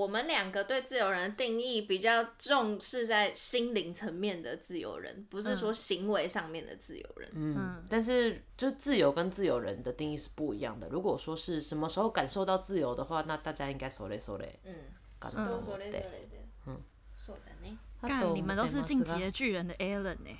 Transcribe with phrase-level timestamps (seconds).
[0.00, 7.30] 我们两个对自由人的定义比较重视在心灵层面的自由人，不是说行为上面的自由人。
[7.34, 10.88] 嗯，嗯，但是就自由跟自由人的定义是不一样的。
[10.88, 14.58] 如果说是什么时候感受到自由的话，那大家应该说嘞说嘞。
[14.64, 14.74] 嗯，
[15.20, 16.38] 都说嘞说嘞的。
[16.68, 16.80] 嗯，
[17.14, 17.78] 说的呢。
[18.00, 20.38] 干，你们都是进击的巨人的 Alan 呢？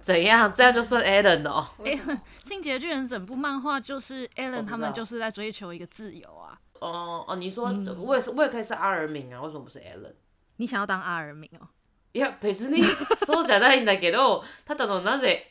[0.00, 0.50] 怎样？
[0.54, 1.68] 这样就算 Alan 了哦。
[2.44, 6.53] 进击的巨人整部漫画就是 Alan 他们就是在追求一个自由啊。
[6.83, 10.13] 哦哦，你说我也是，我也可以是阿尔敏啊，为什么不是 Alan？
[10.57, 11.67] 你想要当阿尔敏哦？
[12.13, 12.83] 呀，别に
[13.25, 15.41] そうじゃないんだけど、ただのなぜ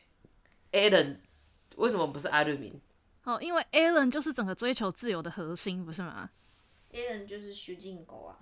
[0.72, 1.18] Alan
[1.76, 2.80] 为什么不是阿尔敏？
[3.24, 6.30] 哦，因为 Alan 就是整个追求自由的核心，不是吗？
[6.92, 8.36] Alan 就是主人公啊。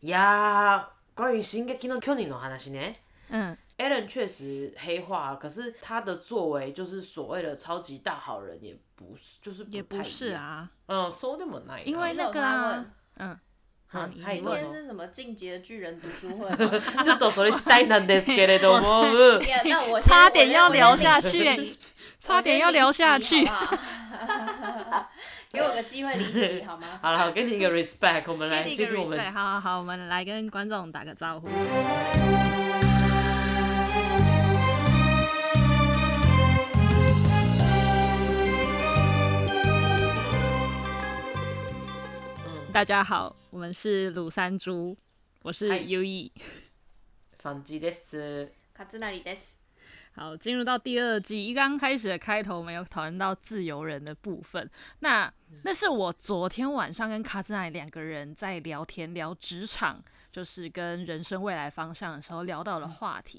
[0.00, 2.94] いや、关于进击の巨人の话ね。
[3.30, 3.56] 嗯。
[3.78, 10.68] Alan 确实黑化，可是他的作为就是所谓的超级大好人，也不是，就是不也不是啊。
[10.86, 12.84] 嗯，说那么难，因为那个啊，
[13.18, 13.38] 嗯，
[13.86, 16.56] 好，今天是什么进击的巨人读书会吗？
[16.56, 21.76] ち ょっとそれしたいなんですけれども，那我差点要聊下去，
[22.18, 23.48] 差点要聊下去，
[25.52, 26.98] 给我个机会离席好吗？
[27.00, 31.48] 好了，我给你一个 respect，我们来进入我们，好好好，我们来跟观众打个招呼。
[42.72, 44.96] 大家好，我们是鲁山猪，
[45.42, 46.30] 我是 UE。
[47.38, 48.50] 反击です。
[48.74, 49.54] 卡兹那里です。
[50.12, 54.68] 好，进入到第二季，一刚开始的开头，没有讨论到自由人的部分。
[55.00, 55.32] 那
[55.62, 60.02] 那是我昨天晚上跟卡兹那里两个人在聊天，聊职场。
[60.33, 63.37] 就是跟人生未来方向的时候聊到的话题，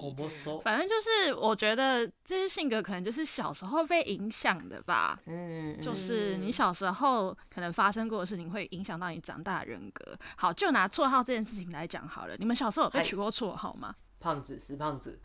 [0.63, 5.19] 反正就是我觉得这些性格可能就是小时候被影响的吧。
[5.27, 10.17] 嗯，就是你小时候可能发生过的事情会影响到你长大的人格。
[10.37, 13.93] 好，就拿绰号这件事情来讲好了，你们小时候有被取过绰号吗？
[14.21, 15.19] 胖子，死胖子。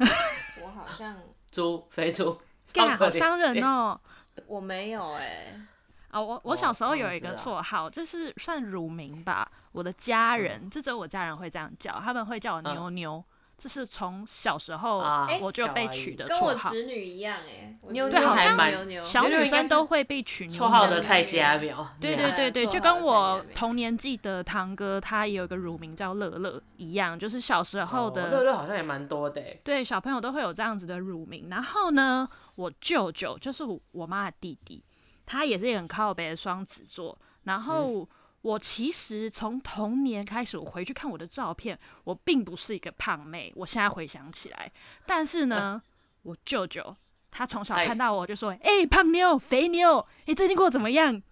[0.64, 1.16] 我好像
[1.52, 2.36] 猪，肥猪，
[2.74, 4.02] 干，好伤人哦。
[4.48, 5.62] 我没有哎、欸。
[6.10, 9.48] 啊，我我小时候有一个绰号，这、就是算乳名吧。
[9.80, 13.24] 我的家人，这只有我家人会这样叫，他们会叫我妞妞。
[13.58, 15.00] 这是从小时候
[15.42, 17.78] 我就被取的绰号，跟我侄女一样哎。
[17.90, 18.74] 妞妞还蛮
[19.04, 21.96] 小女生都会被取绰号的蔡家苗。
[22.00, 28.30] 对对对对，就跟我同年纪的堂哥，他也有一个乳名叫乐乐一样，就是小时候的。
[28.32, 29.42] 乐乐好像也蛮多的。
[29.64, 31.48] 对，小朋友都会有这样子的乳名。
[31.50, 34.84] 然后呢，我舅舅就是我妈的弟弟。
[35.26, 38.08] 他也是一个很靠北的双子座，然后
[38.43, 43.53] 我其实从童年开始，我回去看我的照片，我并不是一个胖妹。
[43.57, 44.71] 我现在回想起来，
[45.07, 45.81] 但是呢，
[46.23, 46.95] 我舅舅
[47.31, 51.23] 他从小看到我就说：“哎、欸，胖妞、肥妞，哎、欸，最近过得怎么样？”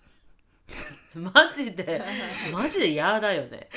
[1.15, 2.01] マジで
[2.51, 3.69] マジでやだよね。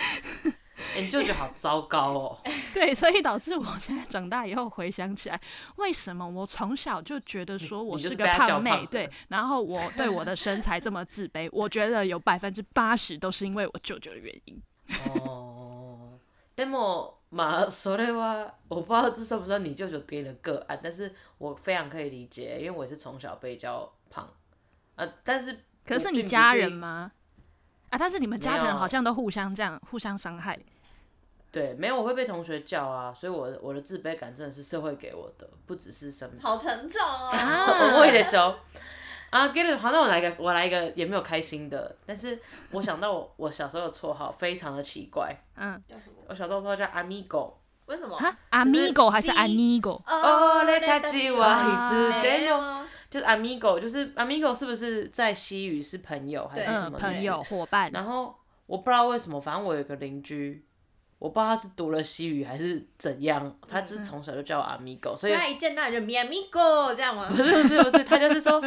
[0.97, 2.41] 你舅舅好糟糕哦。
[2.73, 5.39] 对，所以导致我现在长大以后回想起来，
[5.77, 14.61] 为什么我从小就觉得说我是个胖妹，对，然后我对我的身材这么自卑，我觉得有百分之八十都是因为我舅舅的原因。
[15.07, 16.19] 哦，
[16.55, 24.29] でもまあそれは我不知道这算不算你舅舅给的个案，但是我非常可以理解，因为我是从小被叫胖，
[24.95, 27.11] 呃，但是可是你家人吗？
[27.89, 30.59] 啊，但是你们家的人好像都互相这样互相伤害。
[31.52, 36.40] 对，没有，我会被同学叫啊，所以我我的自卑感真的是社会给我的，不只是生命。
[36.40, 37.30] 好沉重 哦。
[37.32, 38.54] 我会的时候
[39.30, 42.38] 啊，给你，好，那我来一个，我来一个也没有开心的，但是
[42.70, 46.16] 我想到我我小时候的绰号非常的奇怪，嗯，叫什么？
[46.28, 47.52] 我小时候说叫 Amigo，
[47.86, 48.16] 为什么
[48.52, 50.00] ？Amigo 还是 Anigo？
[50.06, 56.96] 哦，雷卡吉瓦伊兹对哟，就是 Amigo，就是 Amigo 是不是在西语是朋友还是什么？
[56.98, 57.90] 朋友伙伴。
[57.92, 58.32] 然后
[58.66, 60.64] 我不知道为什么，反正我有个邻居。
[61.20, 67.28] 我不知道他是读了西语还是怎样，他是从小就叫我阿米狗所以他一见到你就 mi amigo 这样吗？
[67.30, 68.58] 不是不是不是，他就是说，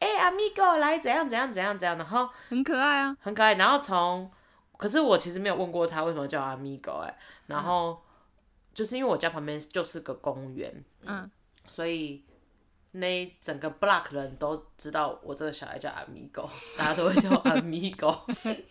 [0.00, 3.54] 哎、欸、amigo 来怎样怎样怎样怎样，然后很可爱啊，很可爱。
[3.54, 4.30] 然后从，
[4.76, 7.16] 可是我其实没有问过他为什么叫阿米狗哎、欸，
[7.46, 8.02] 然后
[8.74, 11.30] 就是因为我家旁边就是个公园，嗯，
[11.68, 12.22] 所以。
[12.92, 18.18] 那整个 block 人都知道我这个小孩叫 Amigo， 大家都会叫我 Amigo。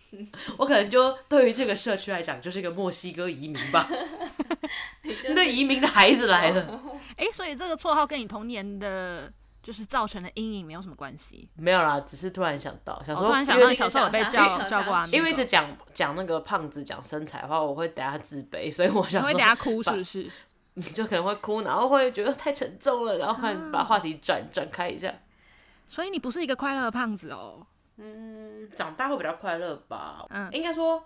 [0.58, 3.88] 我可能就对于这个社区来讲，就是一个墨西哥移民吧。
[5.34, 6.82] 那移民的孩子来了。
[7.16, 9.32] 哎、欸，所以这个绰号跟你童年的
[9.64, 11.50] 就是造成的阴影没有什么关系？
[11.56, 20.30] 没有啦，只是突然想到，想说，突然想到小时候有被叫叫过 Amigo，因为一直讲讲那个胖子讲身材的话，我会等下自卑，所以我想说，会等下哭是不是？
[20.80, 25.14] 你就可能会哭，然后会觉得太沉重了，然后看把话题转转、啊、开一下。
[25.86, 27.66] 所以你不是一个快乐的胖子哦。
[27.98, 30.26] 嗯，长大会比较快乐吧。
[30.30, 31.04] 嗯，应该说，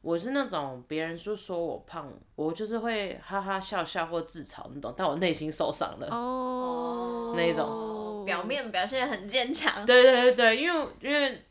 [0.00, 9.84] 我是那种别人说说我胖，我就是会哈哈笑笑或自嘲那种，但我内心受伤了哦，那一种，表面表现很坚强。
[9.84, 11.44] 对对对对，因为因为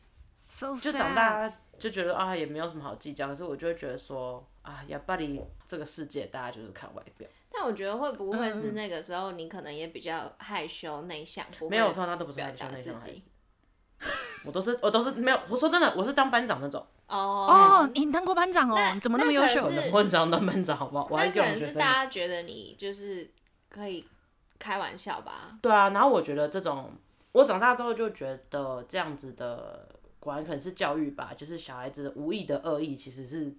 [0.80, 7.28] 就长大就觉得啊也没有什么好计较，可是我就会觉得说啊，要不然这个世界大家就是看外表。
[7.56, 11.46] 但我觉得会不会是那个时候你可能也比较害羞内向？
[11.60, 13.30] 嗯、没有，我从来都不是害羞内向的孩子。
[14.44, 16.86] 我都是我都是没有，我说真的，我是当班长那种。
[17.08, 17.16] 哦
[17.48, 18.76] 哦，你当过班长哦？
[18.92, 19.60] 你怎么那么优秀？
[19.90, 21.08] 我很常当班长，好不好？
[21.10, 23.30] 我还可能是大家觉得你就是
[23.70, 24.04] 可以
[24.58, 25.58] 开玩笑吧？
[25.62, 26.92] 对啊，然后我觉得这种，
[27.32, 29.88] 我长大之后就觉得这样子的，
[30.20, 33.56] 果然可能是教育吧，就是小孩子无意的恶意其实是。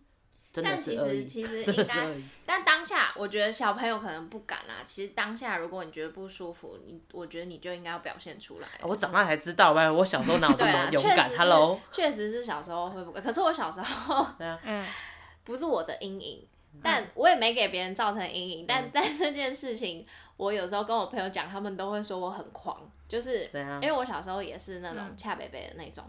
[0.63, 2.07] 但其实其实 应该，
[2.45, 4.75] 但当下我觉得小朋友可能不敢啦。
[4.83, 8.67] 其实当下如果你觉得不舒服，你我觉得你就应该要表现出来。
[8.81, 13.23] 我长大才知道，我小时候哪有这么勇敢？Hello，确实是小时候会不敢。
[13.23, 14.85] 可是我小时候， 嗯，
[15.43, 16.47] 不是我的阴影，
[16.81, 18.65] 但我也没给别人造成阴影。
[18.67, 20.05] 但但这件事情，
[20.37, 26.03] 我有时候跟我朋友讲，他们都会说我很狂，就是因为我小时候也是那种恰北北的那种。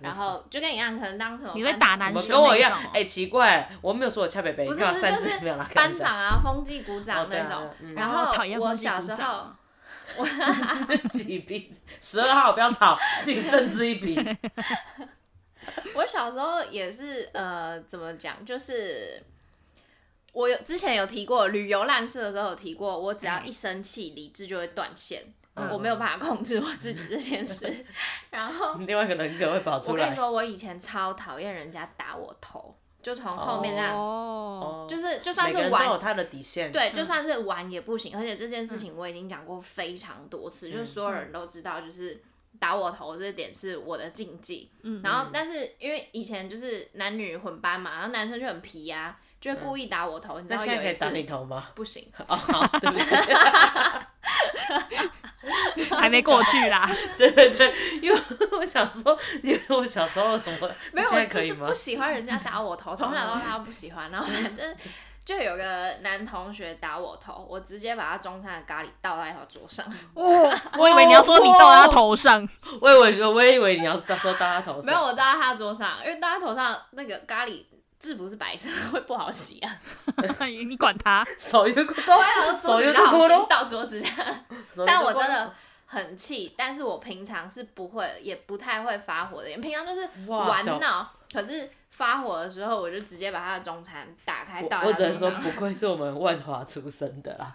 [0.00, 1.52] 然后就跟你一样，可能当什么？
[1.54, 2.28] 你会打男生？
[2.28, 2.78] 跟我一样？
[2.92, 4.66] 哎，奇怪，我没有说我恰北北。
[4.66, 5.38] 不是不是，就是
[5.74, 7.70] 班长啊，风纪股长那种。
[7.94, 9.50] 然后我小时候，
[10.16, 14.18] 我几笔十二号不要吵，请政治一笔。
[15.94, 18.44] 我小时候也是呃，怎么讲？
[18.44, 19.22] 就是
[20.32, 25.22] 我有之前有提过旅游烂事的时候有提过，我只要一生气，理智就会断线。
[25.72, 27.84] 我没有办法控制我自己这件事，
[28.30, 29.92] 然后 另外一个人格会跑出来。
[29.92, 33.94] 我跟你说，我以前超讨厌人家打我头，就从后面这样，
[34.88, 36.70] 就是就算是玩，都有他的底线。
[36.70, 38.16] 对，就算是玩也不行。
[38.16, 42.22] 而且这件事情我已经讲过非常多次，就是所有人都知道，就是
[42.58, 44.70] 打我头这点是我的禁忌。
[45.02, 50.38] 然后，但是因为以前就是男女混班嘛，然后男生就很皮呀，就会故意打我头。
[50.40, 51.68] 你知道有一次打你头吗？
[51.74, 52.06] 不行。
[52.28, 53.14] 哦，好，对不起。
[55.98, 58.20] 还没过去啦， 对对对，因为
[58.52, 64.10] 我想说，因为我小时候什么， 没有，我就是不喜欢人家打我头，从小到大都不喜欢。
[64.10, 64.76] 然后反正
[65.24, 69.84] 就有个男同学打我头，我直接把他中餐的咖喱倒在他桌上。
[70.14, 72.48] 哦，我以为你要说你倒在他头上，
[72.80, 77.64] 我以为我以为你要说倒在他头上，没有，我倒在他桌上，因为倒在头上那个咖喱
[78.00, 79.70] 制服是白色， 会不好洗啊。
[80.66, 84.10] 你管他，手又抠到，手又抠到，倒桌子上。
[84.84, 85.54] 但我真的。
[85.92, 89.60] 很气，但是我平常是不会，也不太会发火的人。
[89.60, 94.82] 平常就是玩闹，可是发火的时候，我就直接把他的中餐打开倒。
[94.84, 97.52] 我只能说，不愧是我们万华出生的啦。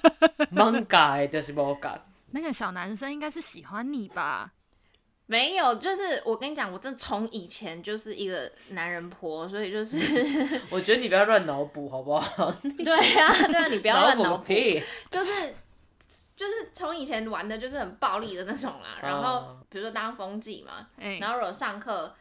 [0.52, 1.98] 蛮改的是不改。
[2.32, 4.52] 那个小男生应该是喜欢你吧？
[5.28, 9.96] 没有，就是我跟你讲，我这从以前就是一个男人婆，所以就是。
[10.70, 12.50] 我觉得你不要乱脑补，好不好？
[12.84, 14.52] 对呀、啊，对啊，你不要乱脑补，
[15.08, 15.30] 就是。
[16.38, 18.96] 就是从以前玩的，就是很暴力的那种啦。
[19.02, 20.86] 然后比如说当风纪嘛，
[21.18, 22.14] 然后如果上课，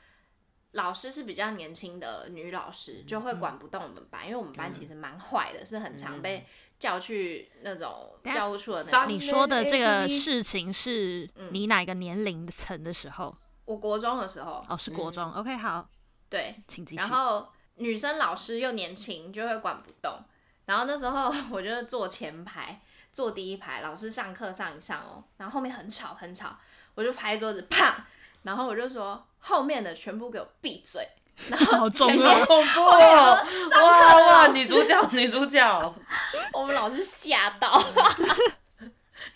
[0.71, 6.43] 老师是比较年轻的女老师，就会管不动我们班，因为我们班其实蛮坏的，是很常被
[6.79, 9.09] 叫去那种教务处的那种。
[9.09, 13.35] 你说的这个事情是你哪个年龄层的时候？
[13.65, 14.65] 我国中的时候。
[14.69, 15.31] 哦，是国中。
[15.31, 15.87] OK，好。
[16.29, 16.97] 对，请继续。
[16.97, 20.19] 然后女生老师又年轻，就会管不动。
[20.65, 22.81] 然后那时候 我就坐前排。
[23.09, 26.55] 坐第一排，老师上课上一上哦，然后后面很吵很吵，
[26.93, 28.05] 我就拍桌子，啪，
[28.43, 31.07] 然后我就说后面的全部给我闭嘴，
[31.49, 33.37] 然后 前面好恐怖哦，
[33.81, 35.95] 哇哇，女主角女主角，
[36.53, 37.83] 我们老师吓到，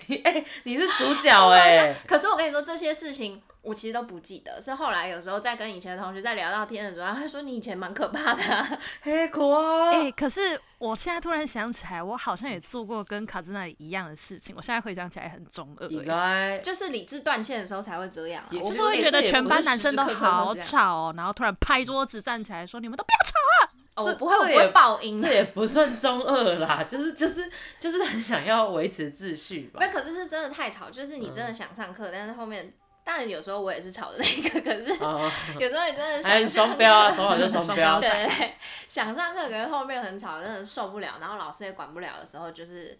[0.07, 3.41] 你哎、欸，你是主角哎、oh，可是我跟你说这些事情。
[3.61, 9.91] 我其实都不记得，是后来有时候在跟以前的同学在聊到天的时候，他会说你以前蛮可怕的、啊， 嘿可爱。
[9.91, 14.55] 哎，可是我现在突然想起来，我好像也做过跟卡兹那里一样的事情。
[14.57, 18.49] 我现在回想起来很中二，应该就是理智断线的时候才会这样、啊。
[18.63, 25.21] 我是会觉得全班男生都好吵哦，然后突然拍桌子站起来说：“你们都不要吵啊！”哦，我不会，我不会爆音。
[25.21, 27.47] 这也不算中二啦，就是就是
[27.79, 29.79] 就是很想要维持秩序吧。
[29.79, 32.73] 那可是是真的太吵，就是你真的想上课，嗯、但是后面。
[33.03, 34.89] 当然有时候我也是吵的那个， 可是
[35.59, 37.99] 有时候你真的想双标啊，从小就双标。
[37.99, 38.53] 对，
[38.87, 42.97] 想上课，可是后面很吵，真的受不了，然后老师也管不了的时候，就是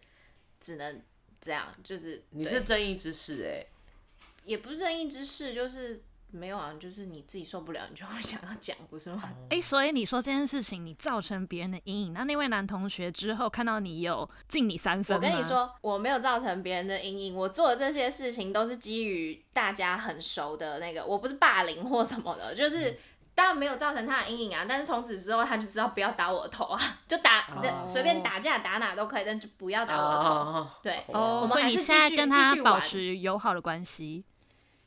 [0.60, 1.02] 只能
[1.40, 3.66] 这样，就是你是正义之士哎，
[4.44, 6.04] 也不是正义之士，就是。
[6.32, 9.22] 没有啊，就是你自己受不了，你就会想要讲，不是吗？
[9.50, 15.18] 哎、欸，所以你说这件事情你造成别人的阴影，那那位男同学之后看到你有敬你三分？
[15.18, 22.98] 我跟你说，我没有造成别人的阴影，我做的这些事情都是基于大家很熟的那个，我不是霸凌或什么的， 就是
[23.36, 27.48] 当然没有造成他的阴影啊，但是从此之后他就知道不要打我的头啊，就打
[27.86, 28.04] 随、oh.
[28.04, 30.30] 便打架打哪都可以，但就不要打我的头。
[30.30, 30.68] Oh.
[30.82, 31.44] 对，oh.
[31.44, 34.24] 我们还是继续继续跟他保持友好的关系。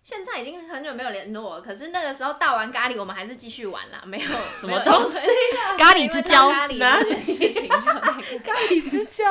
[0.05, 4.29] 现在已经很久没有联络了，可是那个时候倒完咖喱，我们还是继续玩啦，没有
[4.61, 5.19] 什么东西、
[5.57, 5.79] 啊。
[5.79, 9.25] 咖喱之交，咖喱这件事情就那个咖喱之交，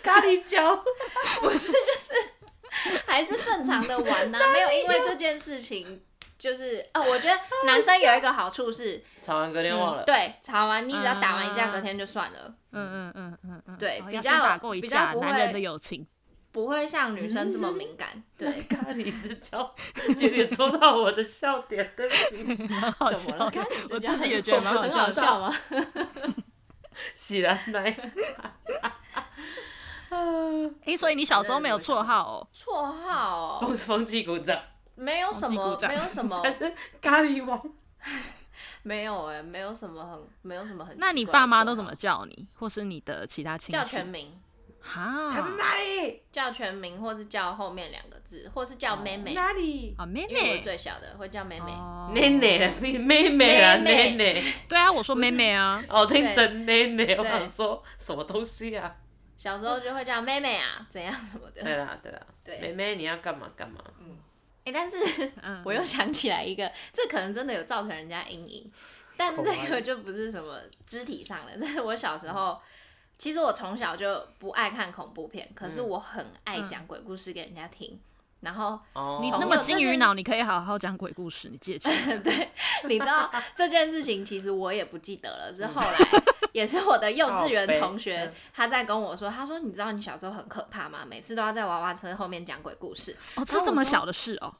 [0.00, 0.76] 咖喱交，
[1.40, 2.14] 不是就是
[3.06, 6.00] 还是正常的玩呐、啊，没有因为这件事情
[6.38, 7.36] 就是哦，我觉得
[7.66, 12.54] 男生有一个好处是吵完隔天忘了，嗯、对，吵完你只要打完一架，隔天就算了。
[12.70, 16.06] 嗯嗯嗯嗯嗯，对，比较打过一架，比较不会男人的友情。
[16.58, 18.62] 不会像女生这么敏感， 嗯、对。
[18.62, 19.72] 咖喱之交，
[20.16, 22.42] 今天戳到我的笑点，对不起。
[22.68, 25.54] 蛮好笑的，我自己也觉得蛮好笑，好笑吗？
[27.14, 27.96] 喜然奶。
[30.84, 32.48] 哎，所以你小时候没有绰号哦？
[32.52, 33.60] 绰号？
[33.60, 34.60] 风风纪股长。
[34.96, 36.42] 没有什么，没有什么。
[36.42, 37.62] 还是咖喱王？
[38.82, 40.96] 没有哎，没有什么很，没有什么很。
[40.98, 43.72] 那你爸妈都怎么叫你，或是你的其他亲戚？
[43.72, 44.36] 叫全名。
[44.88, 46.22] 哈，他是哪里？
[46.32, 49.34] 叫全名，或是叫后面两个字，或是叫妹妹。
[49.34, 49.94] 哪里？
[49.98, 50.28] 啊，妹妹。
[50.30, 51.70] 因为我最小的会叫妹妹。
[52.10, 54.42] 妹妹，妹妹啊，妹妹。
[54.66, 55.84] 对啊，我说妹妹啊。
[55.90, 58.96] 哦，听成妹妹，我想说什么东西啊？
[59.36, 61.62] 小时候就会叫妹妹啊，怎样什么的。
[61.62, 62.20] 对啦，对啦。
[62.42, 62.58] 对。
[62.58, 63.78] 妹妹，你要干嘛干嘛？
[64.00, 64.16] 嗯。
[64.64, 64.96] 哎，但是
[65.64, 68.72] 我又想起来一个，这可能真的有造成人家阴影，
[69.18, 72.58] 但这个就不是什么肢体上的，这是我小时候。
[73.18, 77.90] 其实我从小就不爱看恐怖片，可是我很爱讲鬼故事给人家听。
[77.92, 78.00] 嗯、
[78.42, 78.78] 然后
[79.20, 81.90] 你那么金鱼脑，你可以好好讲鬼故事，你借钱
[82.22, 82.48] 对，
[82.84, 85.52] 你知道 这件事情，其实我也不记得了。
[85.52, 85.98] 是后来，
[86.54, 91.00] 也是我的幼稚园同学，他在跟我说，他说：“你知道你小时候很可怕吗？
[91.04, 94.54] 每次都要在娃娃车后面讲鬼故事。”哦，这这么小的事哦。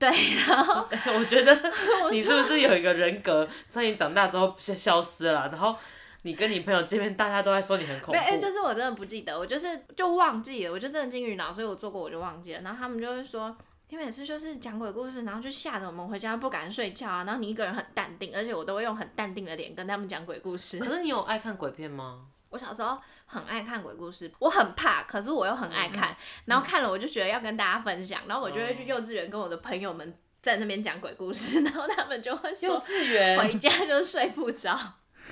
[0.00, 0.10] 对，
[0.48, 0.84] 然后
[1.16, 1.72] 我觉得
[2.10, 5.48] 你是不是有一个人格，在你长大之后消消失了？
[5.52, 5.76] 然后。
[6.22, 8.12] 你跟你朋友见面，大家都在说你很恐怖。
[8.12, 12.60] 哎、欸，就是我真的不记得，我就是就忘记了，我就真的金鱼脑，所以我做过我就忘记了。
[12.60, 13.56] 然后他们就会说，
[13.88, 17.24] 你每次就是讲鬼故事，然后就吓得我们回家不敢睡觉啊。
[17.24, 20.78] 然后你一个人很淡定，而且我都会用很淡定的脸跟他们讲鬼故事。
[20.78, 22.26] 可是你有爱看鬼片吗？
[22.50, 26.10] 我小时候很爱看鬼故事，我很怕，可是我又很爱看。
[26.10, 34.78] 嗯、然后看了我就觉得要跟大家分享，然后我就会去幼稚园跟我的朋友们在那边讲鬼故事， 然后他们就会说，幼稚园回家就睡不着。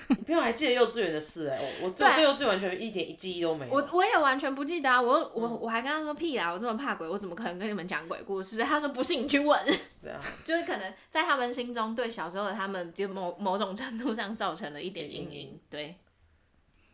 [0.08, 3.72] 你朋友还记得幼稚园的事哎、欸，我我对幼稚园完全一点记忆都没有。
[3.72, 8.58] 我我也完全不记得啊，我我我还跟他说屁啦，我这么怕鬼，我怎么可能跟你们讲鬼故事？
[8.62, 9.58] 他说不信你去问。
[10.02, 10.20] 对啊。
[10.44, 15.60] 就是可能在他们心中，对小时候的他们，就某某种程度上造成了一点阴影。
[15.70, 15.96] 对。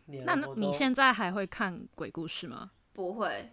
[0.07, 2.71] 那你现在还会看鬼故事吗？
[2.93, 3.51] 不会。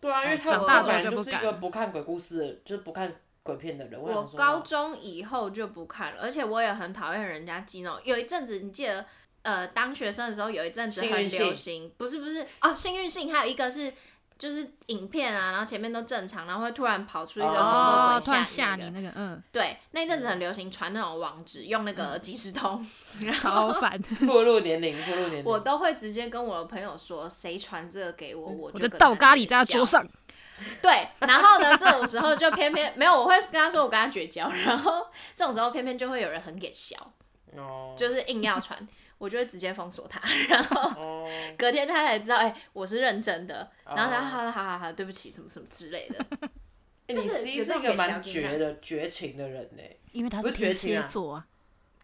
[0.00, 3.10] 对啊，因为长大之后就是一个不看鬼故事，就是不看。
[3.44, 7.90] 鬼片的人，我，我高中以后就不看了，而且我也很讨厌人家激怒。
[8.02, 9.04] 有一阵子，你记得，
[9.42, 13.92] 呃，当学生的时候，有一阵子很流行，不是不是哦，幸运性还有一个是，
[14.38, 17.74] 就是影片啊，然后前面都正常，然后会突然跑出一个鬼吓你，
[18.14, 22.82] 那个，哦，突然吓你那个，嗯，对，那一阵子很流行传那种网址，用那个即时通，
[23.20, 30.08] 嗯、超烦， 暴露年龄，暴露年龄，我都会直接跟我的朋友说，谁传这个给我，我就倒咖喱在他桌上。
[30.81, 37.13] 对，然后呢，这种时候就偏偏没有，我会跟他说我跟他绝交，然后这种时候偏偏就会有人很给笑，
[37.57, 37.97] oh.
[37.97, 46.25] 就是硬要传，我就会直接封锁他，然后 隔天他才知道，哎、欸，我是认真的，然后他好好好好，对不起，什么什么之类的。
[47.07, 49.81] 欸、就是你是一个蛮绝的绝情的人呢，
[50.11, 51.45] 因为他是天蝎座啊。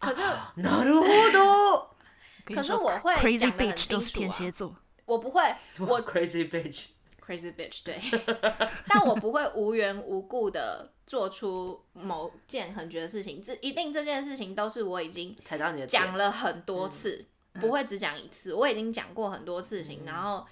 [0.00, 0.20] 可是，
[0.56, 1.88] なるほど。
[2.54, 5.42] 可是我会讲得很清楚啊，我不会，
[5.78, 6.86] 我 crazy bitch。
[7.23, 7.97] Crazy bitch，对，
[8.89, 15.37] 但我不会无缘无故的做出某件很绝的事情，这一定这件事情都是我已经
[15.87, 17.23] 讲了很多次，
[17.53, 20.45] 不会只讲一次，我已经讲过很多事情，嗯、然后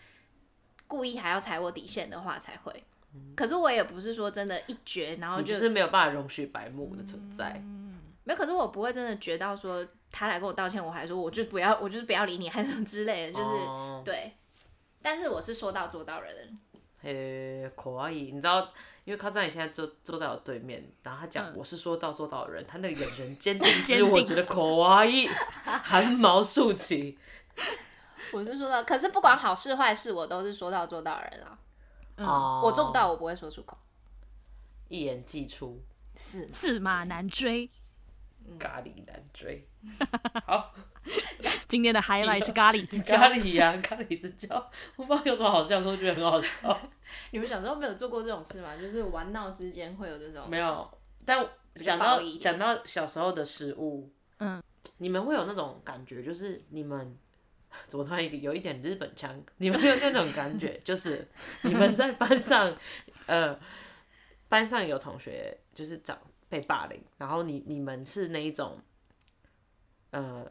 [0.87, 2.83] 故意还要踩我底线的话才会。
[3.15, 7.59] 嗯、可是我也不是说真的，一绝然后就，就是没有办法容许白目的存在。
[7.65, 14.33] 嗯、没有，可是我不会真的绝到说他来跟我道歉，我还说我就不要，我就是不要理你，还是什么之类的，就是、哦、对。
[15.01, 16.59] 但是我是说到做到的人。
[17.01, 18.59] 嘿，可爱，你知道，
[19.05, 25.07] 因为卡在你现在坐坐在我对面，然后他讲我是说到做到的人，嗯、他那个眼神坚定之， 我觉得可爱，
[25.81, 27.17] 汗毛竖起。
[28.33, 31.57] 我是说到，可是不管好事坏事，我都是说到做到的人啊。
[32.17, 32.27] 嗯，
[32.61, 33.77] 我做不到，我不会说出口。
[34.89, 35.81] 一言既出，
[36.15, 37.69] 驷驷马难追。
[38.57, 39.67] 咖喱难追，
[40.45, 40.73] 好，
[41.67, 43.17] 今天的 highlight 是咖喱之交。
[43.17, 46.79] 咖喱呀，咖喱之交，我不知道有什么好笑，都觉得很好笑。
[47.31, 48.75] 你们小时候没有做过这种事吗？
[48.75, 50.49] 就是玩闹之间会有这种？
[50.49, 50.89] 没有，
[51.25, 54.61] 但讲到讲到小时候的食物，嗯，
[54.97, 57.17] 你们会有那种感觉，就是你们
[57.87, 59.41] 怎么突然有一点日本腔？
[59.57, 61.27] 你们有那种感觉，就是
[61.63, 62.75] 你们在班上，
[63.27, 63.57] 呃，
[64.47, 68.77] 班上有同学就是长被霸凌，然后你你们是那一种，
[70.09, 70.45] 呃，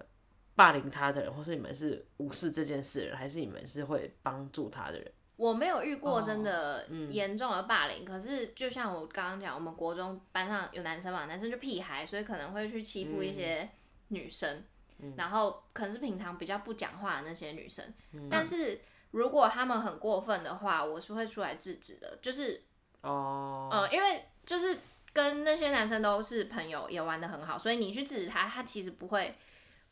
[0.55, 5.13] 霸凌他的人，或是你们是无视这件事的人，还是你们是会帮助他的人？
[5.37, 13.69] 我没有遇过真的严重的霸凌，oh, 嗯、可是就像我刚刚讲，我们国中班上有男生嘛，男生就屁孩，所以可能会去欺负一些
[14.09, 14.65] 女生，
[14.99, 18.81] 嗯、然后可能是平常比较不讲话的那些女生，嗯、但是
[19.13, 22.61] 如果他们很过分的话，我是会出来制止的，就是
[23.03, 24.77] 哦，呃，因为就是
[25.13, 29.37] 跟那些男生都是朋友，也玩的很好，所以你去制止他，他其实不会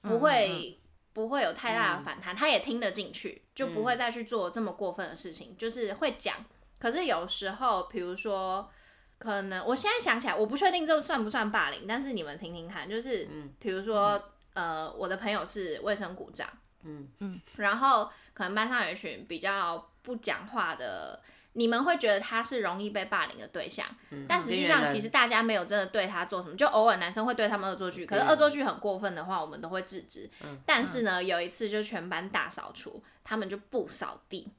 [0.02, 0.78] 不会。
[1.16, 6.44] 不会有太大的反弹，嗯、他也听得进去，就不会再去做这么过分的事情，嗯、就是会讲。
[6.78, 8.70] 可是有时候，比如说，
[9.16, 13.26] 可能我现在想起来，我不确定这算不算霸凌，但是你们听听看，就是，
[13.58, 16.46] 比如说，嗯、呃，我的朋友是卫生股长，
[16.82, 21.23] 嗯嗯，然后可能班上有一群比较不讲话的。
[21.58, 30.28] 你们会觉得他是容易被霸凌的对象，嗯、但实际上其实大家没有真的对他做什么，就偶尔男生会对他们恶作剧，可是恶作剧很过分的话，我们都会制止。
[30.44, 34.52] 嗯、但是呢，有一次就全班大扫除，他们就不扫地，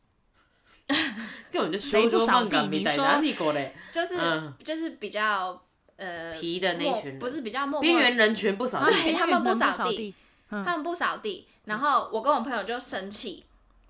[1.51, 2.67] 根本就谁不扫地？
[2.67, 3.21] 你说
[3.91, 5.61] 就是、嗯、就是比较
[5.97, 10.15] 呃皮的那群，不是比较默边缘人群不扫地， 他们不扫地，
[10.49, 13.43] 他们不扫地，然后我跟我朋友就生气。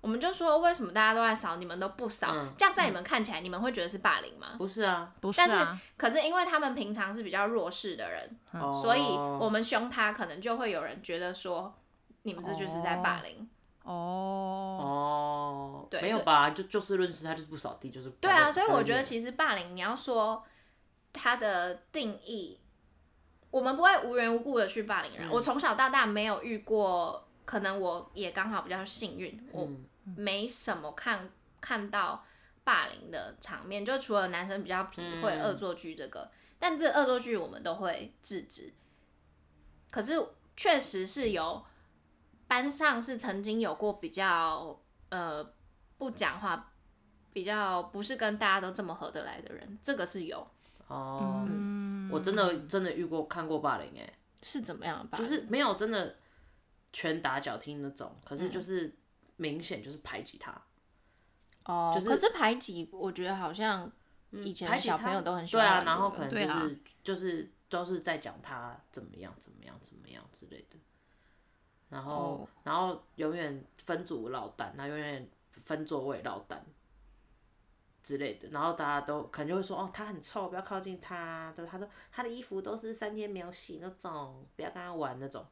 [0.08, 2.30] 我们就说，为什么大家都在扫，你们都不扫？
[2.32, 4.54] 嗯、这样在你们看起来，你们会觉得是霸凌吗？
[4.56, 5.46] 不是啊，不是啊。
[5.46, 11.74] 但是，可是因为他们平常是比较弱势的人，嗯、所以我们凶他，可能就会有人觉得说，
[12.22, 13.46] 你们这就是在霸凌。
[13.82, 13.92] 哦
[14.80, 16.48] 哦，对，没有吧？
[16.48, 18.50] 就就事论事，他就是不扫地，就是对啊。
[18.50, 20.42] 所以我觉得，其实霸凌，你要说
[21.12, 22.58] 他的定义，
[23.50, 25.28] 我们不会无缘无故的去霸凌人。
[25.28, 27.26] 嗯、我从小到大没有遇过。
[27.48, 29.66] 可能我也刚好比较幸运，我
[30.16, 32.24] 没什么看看到
[32.64, 38.72] 霸凌的场面，就除了男生比较皮会恶作剧这个，但这恶作剧我们都会制止。
[39.90, 40.14] 可是
[40.56, 41.64] 确实是有
[42.46, 45.52] 班上是曾经有过比较呃
[45.96, 46.72] 不讲话，
[47.32, 50.46] 比较不是跟大家都这么合得来的人，这个是有。
[50.86, 55.26] 哦，嗯、我真的真的遇过看过霸凌哎，是怎么样的霸凌？
[55.28, 56.16] 就是没有真的。
[56.90, 58.90] 拳打脚踢那种，可是就是
[59.38, 60.54] 明显就是排挤他。
[61.64, 63.90] 哦，就是可是排挤，我觉得好像
[64.30, 65.82] 以前小朋友都很喜欢、这个。
[65.82, 66.70] 对啊，然后可能就是、啊、
[67.02, 70.78] 就是都是在讲他怎么样怎么样怎么样之类的。
[71.88, 76.64] 然后、哦、然后永远分组落单，他永远分座位落单
[78.02, 78.48] 之类的。
[78.48, 81.52] 然后大家都可能就会说哦，他很臭，不要靠近他。
[81.56, 85.46] 对，他说他的衣服都是三天没有洗那种，不要跟他玩那种。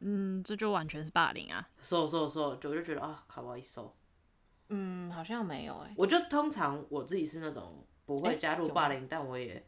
[0.00, 1.68] 嗯，这就完全是霸凌啊！
[1.80, 3.96] 说说说，就我就觉得啊，卡哇伊说，
[4.68, 5.94] 嗯，好像没有哎、欸。
[5.96, 9.64] 我就通常我自己是那种不会加入霸凌，欸、但我也，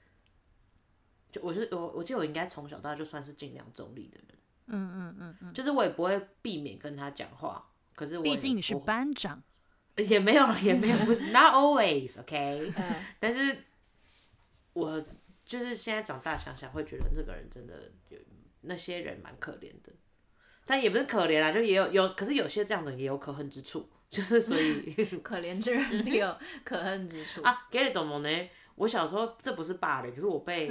[1.32, 4.38] 就我是我，我记得我应该从小到大就算是尽量中立的人。
[4.66, 9.42] 嗯嗯嗯嗯，就是我也不会避免跟他讲话，可是我毕竟你是班长，
[9.96, 12.94] 也没有也没有，不是 not always，OK、嗯。
[13.18, 13.64] 但是，
[14.74, 15.02] 我
[15.46, 18.18] 就是现在长大想想，会觉得这个人真的有
[18.60, 19.90] 那些人蛮可怜的。
[20.68, 24.92] 但也不是可怜啦，就也有有，可是有些这样子也有可恨之处， 就是所以
[25.24, 27.66] 可怜之人必有可恨之处啊。
[27.70, 28.18] 给你懂吗？
[28.18, 28.50] 呢？
[28.74, 30.70] 我小时候这不是霸凌，可是我被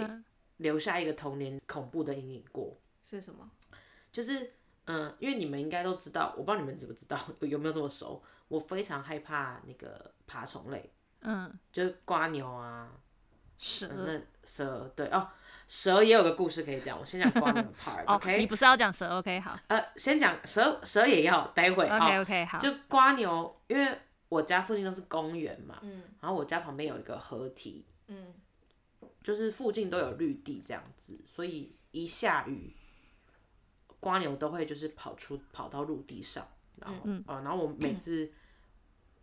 [0.58, 2.78] 留下一个童年恐怖的阴影过。
[3.02, 3.50] 是什么？
[4.12, 4.54] 就是
[4.86, 8.22] 嗯，因为你们应该都知道，我不知道你们知不知道， 有没有这么熟？
[8.48, 10.90] 我非常害怕那个爬虫类，
[11.22, 12.90] 嗯，就是瓜牛啊，
[13.58, 15.28] 蛇，那蛇对哦。
[15.68, 18.38] 蛇也有个故事可以讲，我先讲瓜牛的 part，OK？、Okay?
[18.38, 19.60] 你不是要讲蛇？OK，好。
[19.68, 21.86] 呃，先讲蛇，蛇也要，待会。
[21.90, 22.58] OK，OK，、okay, okay, 好。
[22.58, 24.00] 就瓜牛，因为
[24.30, 28.34] 我家附近都是公园嘛，嗯，然后我家旁边有一个河堤，嗯，
[29.22, 32.74] 就是附近都有绿地这样子，所以一下雨，
[34.00, 38.32] 瓜牛都会就是跑出跑到陆地上，然后，嗯、呃，然后我每次、嗯、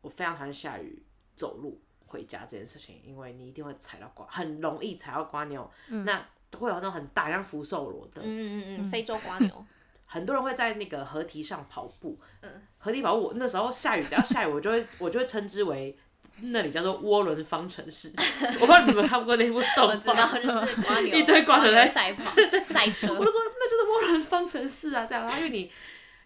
[0.02, 1.02] 我非常讨厌下雨
[1.34, 6.22] 走路回家这件事情，因为你一定会踩到瓜，很容易踩到瓜牛，嗯、那。
[6.56, 9.66] 会有那种很大像福寿螺的，嗯嗯嗯，非洲瓜牛，
[10.06, 15.96] 很多人会在那个河堤上跑步，嗯，河堤跑步，我那时候下雨，只要下雨，我就会 我就会称之为
[16.40, 18.12] 那里叫做涡轮方程式。
[18.60, 22.32] 我不知道你们看过那部动画，就是瓜牛一堆瓜牛在赛跑
[22.64, 25.24] 赛车，我就说那就是涡轮方程式啊，这样。
[25.24, 25.70] 然后因为你，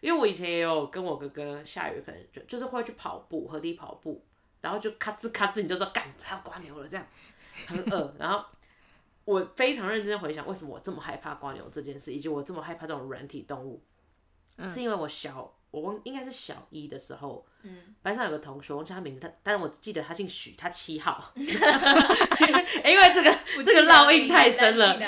[0.01, 4.25] 因为我以前也有跟我哥哥下雨，可能就就是会去跑步，河堤跑步，
[4.61, 7.07] 然后就咔吱咔吱，你就说干踩到蜗牛了，这样。
[7.67, 8.45] 很饿，然后。
[9.29, 13.85] 我非常认真回想，为什么我这么害怕瓜牛这件事，以及我这么害怕这种软体动物，
[14.57, 24.99] 嗯、是因为我小，我忘应该是小一的时候，嗯、班上有个同学，我忘记他名字，他，但是我记得他姓许，他七号， 因为这个 这个烙印太深了，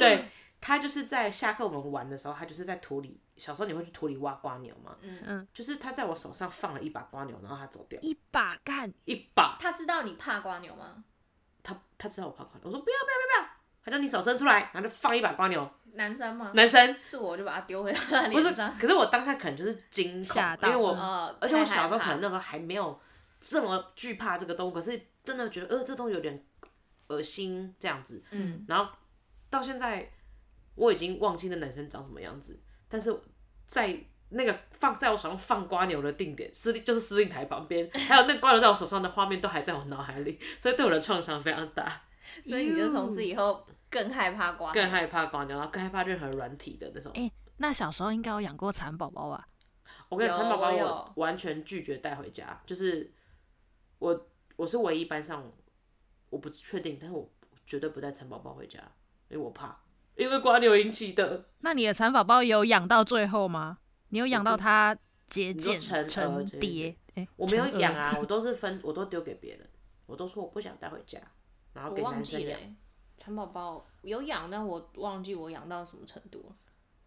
[0.00, 0.28] 对。
[0.60, 3.20] 他就是在下课我们玩的时候，他就是在土里。
[3.36, 4.96] 小时候你会去土里挖瓜牛吗？
[5.02, 5.48] 嗯嗯。
[5.54, 8.00] 就是他在我手上放了一把瓜牛，然后他走掉。
[8.00, 8.92] 一把干。
[9.04, 9.56] 一把。
[9.60, 11.04] 他知道你怕瓜牛吗？
[11.62, 12.62] 他他知道我怕瓜牛。
[12.64, 13.57] 我说不要不要不要不要。
[13.88, 15.68] 他叫你手伸出来，然后就放一把瓜牛。
[15.94, 16.52] 男生吗？
[16.54, 16.96] 男生。
[17.00, 18.70] 是我就把它丢回他脸上。
[18.70, 23.00] 不是，可是我当下可能就是惊恐，因为我，哦、而且我小时候可能那时候还没有
[23.40, 26.44] 这么惧怕这个动物，可是真的觉得呃这东西有点
[27.08, 28.22] 恶心这样子。
[28.30, 28.64] 嗯。
[28.68, 28.90] 然后
[29.48, 30.10] 到现在。
[30.80, 32.56] 我已经忘记那男生长什么样子，
[32.88, 33.12] 但是
[33.66, 33.98] 在
[34.28, 42.00] 那个放在我手上放瓜牛的定点，司令就是司令台旁边，还有那瓜牛在我手上的画面都还在我脑海里，所以对我的创伤非常大。
[42.46, 47.12] 所以你就从此以后更害怕瓜，更害怕瓜牛，然后更害怕任何软体的那种。
[47.14, 49.48] 哎、欸，那小时候应该有养过蚕宝宝吧？
[50.08, 53.12] 我跟你讲，蚕宝宝我完全拒绝带回家，就是
[53.98, 55.50] 我我是唯一班上
[56.30, 57.30] 我不确定，但是我
[57.64, 58.78] 绝对不带蚕宝宝回家，
[59.28, 59.78] 因为我怕。
[60.16, 61.44] 因为瓜牛引起的。
[61.60, 63.78] 那你的蚕宝宝有养到最后吗？
[64.08, 64.96] 你有养到它
[65.28, 66.96] 结茧成成蝶？
[67.14, 69.68] 哎、欸，我没有养啊， 我都是分，我都丢给别人，
[70.06, 71.20] 我都说我不想带回家，
[71.72, 72.58] 然后给男生养。
[73.17, 76.55] 蚕宝宝有养，但我忘记我养到什么程度了。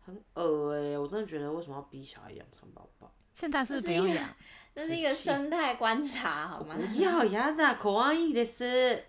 [0.04, 3.12] 很恶哎、欸，我真的觉得为什么要逼小孩养蚕宝宝？
[3.34, 4.28] 现在是不用养，
[4.74, 6.74] 那是一个生态观察，好吗？
[6.76, 9.02] 不要呀，那可爱いです。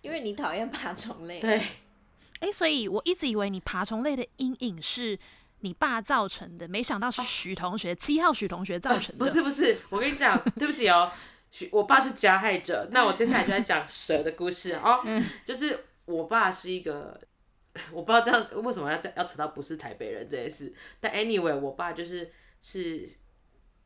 [0.00, 1.40] 因为你讨厌爬虫类。
[1.40, 1.58] 对。
[2.40, 5.18] 哎、欸，所以我一直以为你爬虫类的阴影是
[5.60, 9.24] 你爸造成的，没想到是许同学七、啊、号许同学造成的。
[9.24, 11.12] 不是不是，我跟你讲，对不起哦，
[11.50, 12.88] 许我爸是加害者。
[12.90, 15.04] 那我接下来就在讲蛇的故事哦，
[15.44, 17.19] 就是 我爸是一个，
[17.91, 23.07] 我不知道这样为什么要这要扯到不是台北人这件事，但 anyway，我爸就是是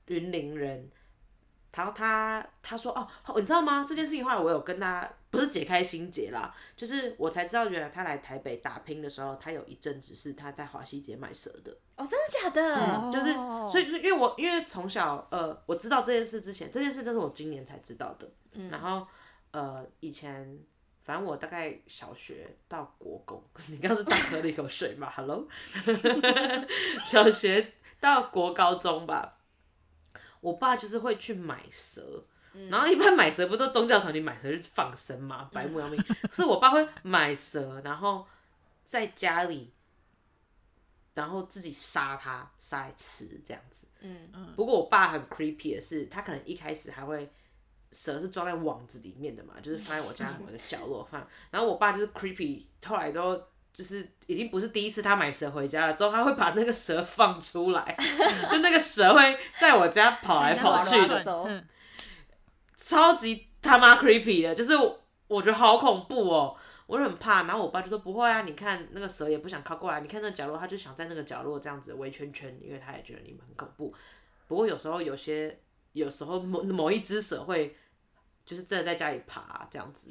[0.07, 0.89] 云林人。
[1.75, 3.85] 然后他他说哦，你知道吗？
[3.87, 11.77] 这件事情后来我有跟他不是解开心结啦，就是我才知道原来他来台北打拼的时候，他有一阵子是他在华西街卖蛇的。
[11.95, 12.75] 哦，真的假的？
[12.77, 13.31] 嗯，就是
[13.69, 18.27] 所以就是因为我因为从小呃我知道这件事之前，这件事就是我今年才知道的。
[18.53, 19.05] 嗯，然后
[19.51, 20.59] 呃以前
[21.07, 23.41] 反正我大概小学到国公，
[23.71, 25.47] 你刚刚是大喝了一口水嘛？Hello，
[27.05, 29.37] 小学到国高中吧。
[30.41, 35.97] 我爸就是会去买蛇，嗯、然后一般买蛇不都宗教团体买蛇就放生嘛，白目要命。
[36.09, 38.27] 嗯、是我爸会买蛇，然后
[38.83, 39.71] 在家里，
[41.13, 43.87] 然后自己杀它，杀来吃这样子。
[44.01, 44.53] 嗯嗯。
[44.57, 47.31] 不过我爸很 creepy 的是，他可能一开始还会
[47.97, 51.27] 蛇是装在网子里面的嘛，就是放在我家某个角落放。
[51.49, 53.41] 然后我爸就是 creepy，后来之后。
[53.73, 57.95] 就是已经不是第一次他买蛇回家了，之后他会把那个蛇放出来，
[58.49, 61.63] 就那个蛇会在我家跑来跑去的，
[62.75, 66.55] 超级他妈 creepy 的，就是我，我觉得好恐怖哦，
[66.87, 67.43] 我就很怕。
[67.43, 73.93] 然后我爸就说不会啊，你看那个蛇也不想靠过来，你看那个角落，他就想在那个角落这样子围圈圈，因为他也觉得你们很恐怖。
[74.47, 75.59] 不过有时候有些，
[75.91, 77.77] 有时候某某一只蛇会。
[78.47, 80.07] 就是真的在家里爬这样子，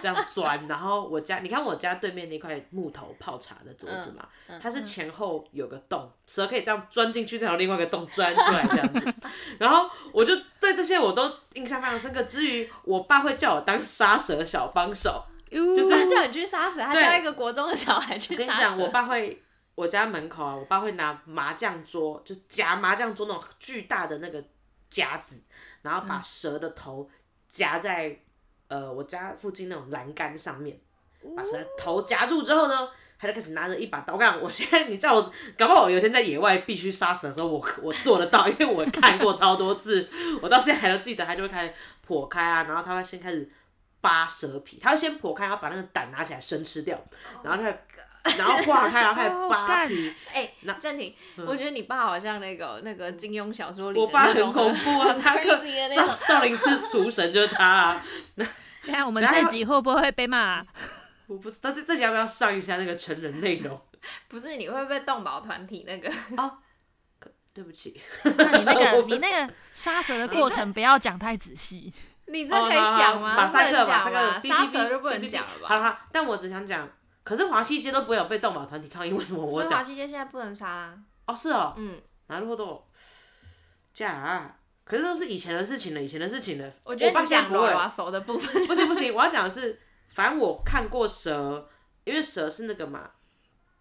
[0.00, 9.12] 这样 钻，然后我家，你看我家对面那块木头泡茶的桌子嘛，嗯嗯、它是前后有个洞，蛇可以这样钻进去，再从另外一个洞钻出来这样子。
[9.58, 12.22] 然后我就对这些我都印象非常深刻。
[12.22, 18.52] 至于我爸会叫我当杀蛇小帮手，就是他叫你去杀蛇，他叫一个国中的小孩去杀蛇。
[18.52, 19.42] 我跟你讲，我爸会，
[19.74, 24.44] 我家门口啊，我爸会拿麻将桌，就夹麻将桌那种巨大的那个
[24.88, 25.42] 夹子，
[25.82, 27.10] 然后把蛇的头。
[27.52, 28.18] 夹在
[28.68, 30.80] 呃我家附近那种栏杆上面，
[31.36, 32.88] 把蛇头夹住之后呢，
[33.18, 34.14] 他就开始拿着一把刀。
[34.14, 40.08] 我跟你讲，我现在你叫我，搞不好我有一天在野外必须杀蛇的时候，我我做得到，因为我看过超多次，
[40.40, 41.24] 我到现在还都记得。
[41.26, 41.74] 他就会开始
[42.08, 43.48] 剖开啊，然后他会先开始
[44.00, 46.98] 扒蛇皮，他会先剖开，然后把那个胆拿起来生吃掉，
[47.44, 47.70] 然后他。
[48.38, 50.14] 然后化开，然后开始扒皮。
[50.32, 51.14] 哎，那暂停，
[51.46, 55.60] 我觉得你爸好像那个那个金庸小说里我爸很恐怖啊， 他可
[55.94, 58.04] 少少林寺厨神就是他啊。
[58.84, 60.62] 你看 我们这集会不会被骂？
[61.28, 63.80] 我不知道这这集要不要上一下那个成人内容？
[64.28, 66.10] 不是，你会不会动保团体那个？
[66.36, 66.58] 哦，
[67.54, 68.00] 对不起。
[68.24, 71.92] 那你那个你那个杀蛇的过程不要讲太仔细。
[72.26, 73.34] 你这可以讲吗？
[73.36, 75.68] 马赛克，马赛克，杀蛇就不能讲了吧？
[75.68, 76.88] 好好，但我只想讲。
[77.23, 79.61] 可是华西街都不会有被动保团体抗议，为什么我讲？
[79.61, 80.97] 所以华西街现在不能杀啊？
[81.25, 81.73] 哦，是哦。
[81.77, 82.01] 嗯。
[82.29, 82.81] なるほど。
[83.93, 84.51] 这样，
[84.83, 86.71] 可是都是以前的事情了，以前的事情了。
[86.83, 88.67] 我觉得你讲娃娃手的部分。
[88.67, 91.67] 不行不行，我要讲的是，反正我看过蛇，
[92.03, 93.11] 因为蛇是那个嘛，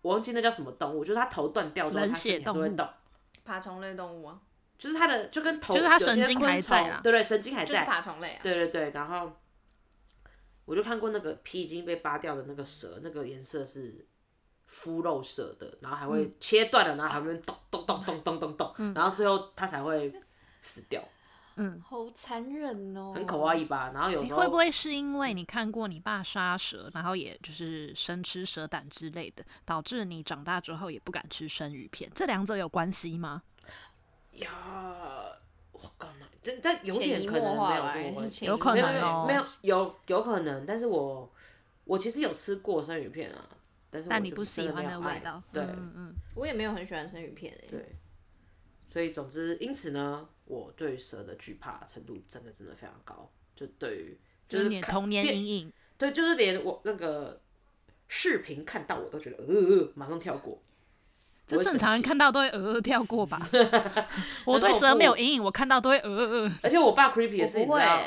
[0.02, 2.88] 我忘记那叫什么动物，就是它头断掉之后，它身体还是会动。
[3.44, 4.38] 爬虫类动物啊，
[4.78, 7.74] 就是它的就跟头，就是它神经还在啊，对对，神经还在。
[7.74, 8.40] 就是爬虫类啊。
[8.42, 9.30] 对对对，然后
[10.71, 14.07] 我就看过那个皮已经被扒掉的那个蛇，那个颜色是
[14.67, 20.13] 肤肉色的，然后还会切断了，然后还会咚咚咚咚咚咚咚，然后最后它才会
[20.61, 21.03] 死掉。
[21.57, 23.91] 嗯，好残忍哦，很可爱吧？
[23.93, 32.09] 然后有时候会不会是因为你看过你爸杀蛇，然后也就是生吃蛇胆之类的，导致你长大之后也不敢吃生鱼片？
[32.15, 33.43] 这两者有关系吗？
[34.35, 35.00] 呀，我刚才
[36.43, 41.31] 但但有点可能没有这么关系，有可能哦，没有有有可能，但是我
[41.85, 43.49] 我其实有吃过生鱼片啊，
[43.89, 47.95] 但是但你不喜欢的味道，对，嗯嗯，我也没有很喜欢生鱼片诶，对，
[48.91, 50.27] 所以总之因此呢。
[50.45, 57.39] 我对蛇的惧怕程度真的真的非常高，就对于就是你童年阴影，对，就是连我那个
[58.09, 60.61] 视频看到我都觉得呃呃，马上跳过。
[61.57, 63.39] 这正常人看到都会呃呃跳过吧？
[64.45, 66.51] 我对蛇没有阴影，我看到都会呃呃。
[66.63, 68.01] 而且我爸 creepy 也是，你知道？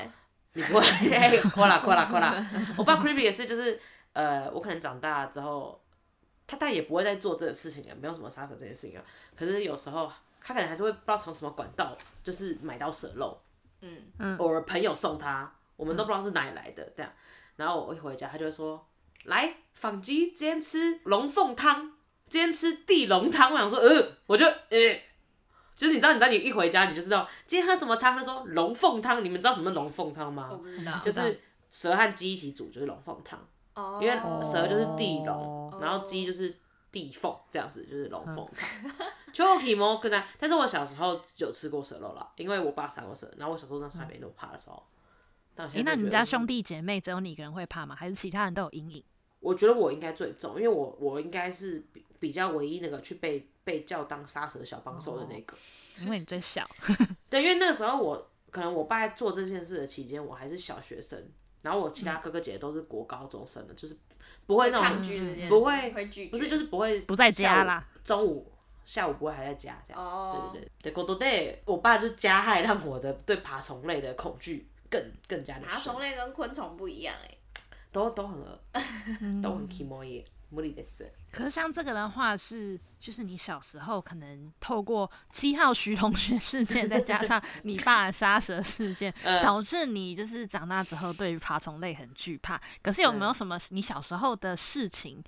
[0.55, 0.87] 你不会？
[1.13, 2.47] 哎，夸啦夸啦 夸啦！
[2.77, 3.81] 我爸 creepy 也是，就是
[4.13, 5.81] 呃，我可能长大之后，
[6.47, 9.05] 他但也不会再做这个事情了，没有什么杀蛇这件事情了。
[9.37, 10.11] 可是有时候。
[10.47, 13.41] 他可能还是会不知道从什么管道，就是买到蛇肉，
[13.81, 17.11] 嗯嗯，偶尔朋友送他，我们都不知道是哪里来的，这样。
[17.57, 18.87] 然后我一回家，他就会说
[19.25, 21.93] ：“来，坊鸡，今天吃龙凤汤，
[22.29, 24.79] 今天吃地龙汤。”我想说，呃，我就呃，
[25.77, 28.17] 就是你知道，你知道，你一回家你就知道今天喝什么汤。
[28.17, 30.49] 他说龙凤汤，你们知道什么龙凤汤吗？
[30.51, 33.39] 我不知道，就是蛇和鸡一起煮就是龙凤汤，
[33.75, 36.57] 哦，因为蛇就是地龙，然后鸡就是
[36.93, 38.91] 地凤，这样子就是龙凤汤。
[39.33, 44.81] 就皮毛可能， 但是我小时候有吃过蛇肉了，因为我爸杀过蛇，然后我小时候那时候还没那么怕的时候。
[45.57, 47.95] 哎、欸，那你们家兄弟姐妹只有你一个人会怕吗？
[47.95, 49.05] 还是其他人都有阴影？
[49.41, 51.85] 我觉得我应该最重，因为我我应该是
[52.25, 55.55] 比比较唯一那个去被被叫当杀蛇小帮手的那个，
[56.01, 56.67] 因为你最小。
[57.29, 61.23] 对，因为那个时候我可能我爸在做这件事的期间，我还是小学生，
[61.63, 63.97] 然后我其他哥哥姐姐都是国高中生的，就是
[64.47, 68.51] 不会那种会不会，会不是就是不会不在家啦，中午。
[68.85, 70.53] 下午不会还在家这样，oh.
[70.53, 75.65] 对对对，对，过对，我爸就加害让我的对爬虫类的恐惧更更加的。
[75.65, 77.35] 爬虫类跟昆虫不一样哎，
[77.91, 78.61] 都都很恶，
[79.43, 81.11] 都很 kimoy，无理的事。
[81.35, 92.61] 可是像这个的话是，就是你小时候可能透过七号徐同学事件，再加上你爸杀蛇事件， 导致你就是长大之后对于爬虫类很惧怕。
[92.83, 95.23] 可是有没有什么你小时候的事情？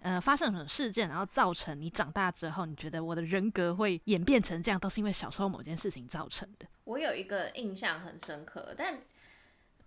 [0.00, 6.66] 呃，发生什么事件，然后造成你长大之后，你觉得我的人格会演变成这样，都是因为小时候某件事情造成的。
[6.82, 8.98] 我有一个印象很深刻，但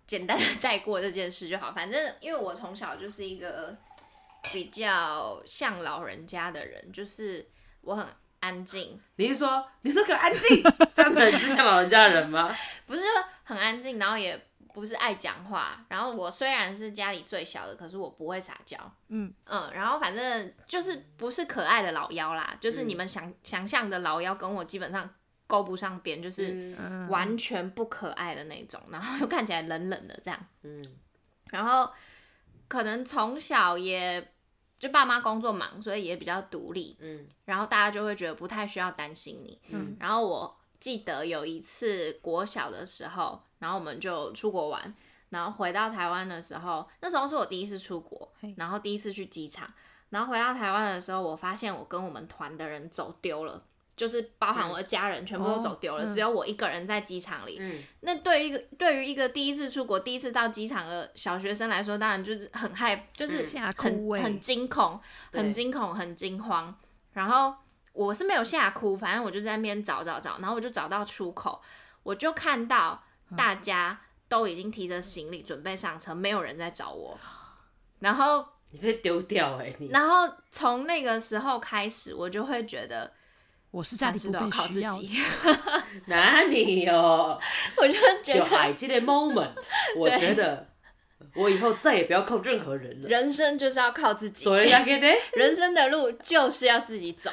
[0.06, 1.70] 简单的 带过这件事就好。
[1.70, 3.76] 反正因为我从小就是一个
[4.52, 7.48] 比较像老人家的人，就是
[7.80, 8.06] 我很
[8.40, 9.00] 安静。
[9.16, 12.54] 你是说你那个安静，这样子是像老人家的人吗？
[12.86, 13.02] 不是，
[13.44, 14.40] 很安静，然后也。
[14.76, 18.76] 不是爱讲话，然后我虽然是家里最小的，可是我不会撒娇，
[19.08, 19.32] 嗯。
[19.46, 25.08] 嗯，然后反正就是不是可爱的老妖啦，就是你们想、嗯、想象的老妖，跟我基本上
[25.46, 26.76] 勾不上边，就是
[27.08, 30.84] 完全不可爱的那种，然后又看起来冷冷的这样，嗯，
[31.50, 31.90] 然后
[32.68, 34.34] 可能从小也
[34.78, 43.40] 就爸妈工作忙，所以也比较独立，嗯，然后大家就会觉得不太需要担心你，嗯，然后我记得有一次国小的时候。
[43.58, 44.94] 然后我们就出国玩，
[45.30, 49.72] 然后回到台湾的时候，那时候是我第一次出国，然后第一次去机场，
[50.10, 53.64] 然后回到台湾的时候，我发现我跟我们团的人走丢了，
[53.96, 57.56] 就是包含我的家人全部都走丢了，嗯、只有我一个人在机场里。
[57.58, 65.00] 嗯、那对于一个对于一个第一次出国、第一次到机场的小学生来说，当然就是很害，就是很很惊恐、
[65.32, 66.72] 很惊恐、很惊慌。
[67.14, 67.54] 然后
[67.92, 71.60] 我是没有吓哭，反正我就在那边找找找，然后我就找到出口，
[72.02, 73.02] 我就看到。
[73.36, 77.18] 大家都已经提着行李准备上车，没有人在找我。
[77.98, 79.74] 然后你被丢掉哎！
[79.90, 83.12] 然后从那个时候开始，我就会觉得
[83.76, 85.10] 我是暂时都要靠自己。
[86.06, 87.38] 哪里哦？
[87.76, 89.52] 我就觉得海基的 moment，
[89.98, 90.66] 我觉得
[91.34, 93.08] 我以后再也不要靠任何人了。
[93.08, 94.48] 人生就是要靠自己。
[95.36, 97.30] 人生的路就是要自己走。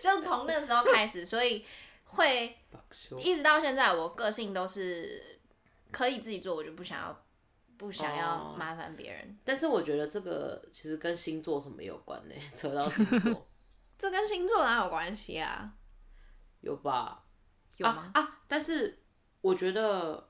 [0.00, 1.64] 就从那时候开始，所以
[2.04, 2.56] 会。
[3.18, 5.40] 一直到现在，我个性都是
[5.90, 7.24] 可以自己做，我就不想要，
[7.78, 9.38] 不想要麻烦别人。
[9.44, 12.34] 但是我觉得这个其实跟星座什么有关呢？
[12.54, 13.48] 扯到星座，
[14.02, 15.74] 这跟星座哪有关系啊？
[16.60, 17.24] 有吧？
[17.76, 18.10] 有吗？
[18.14, 18.42] 啊，啊！
[18.48, 19.00] 但是
[19.40, 20.28] 我觉得，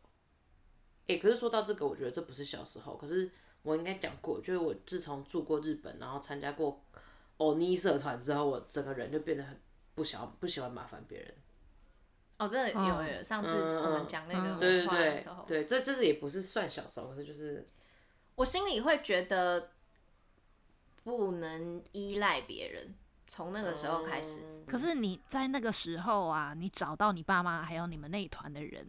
[1.07, 3.33] 哎、欸，可是说到这个，我觉得这不是小时候，可是
[3.63, 6.85] 我应该讲过，就是我自从住过日本，然后参加过
[7.39, 9.59] 欧尼社团之后，我整个人就变得很
[9.95, 11.35] 不喜欢不喜欢麻烦别人。
[12.39, 17.67] 哦，真的有有，有，上次我们讲那个文化的时候，对对对，对，这这是也不是算小时候，可是就是
[18.35, 19.71] 我心里会觉得
[21.03, 22.95] 不能依赖别人。
[23.35, 28.87] 从那个时候开始，可是你在那个时候啊，你找到你爸妈还有你们那一团的人，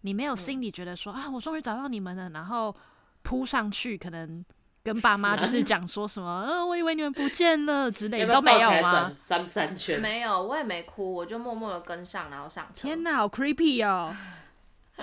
[0.00, 2.74] 你没有心里觉得说、嗯、啊，我终于找到你们了，然后
[3.20, 4.42] 扑上去，可能
[4.82, 9.12] 跟爸妈就是讲说什么，嗯、啊，我以为你们不见了之类的，都没有吗？
[9.14, 12.88] 三三圈没有，我也没哭，我就默默的跟上，然后上车。
[12.88, 14.16] 天哪，好 creepy 哦！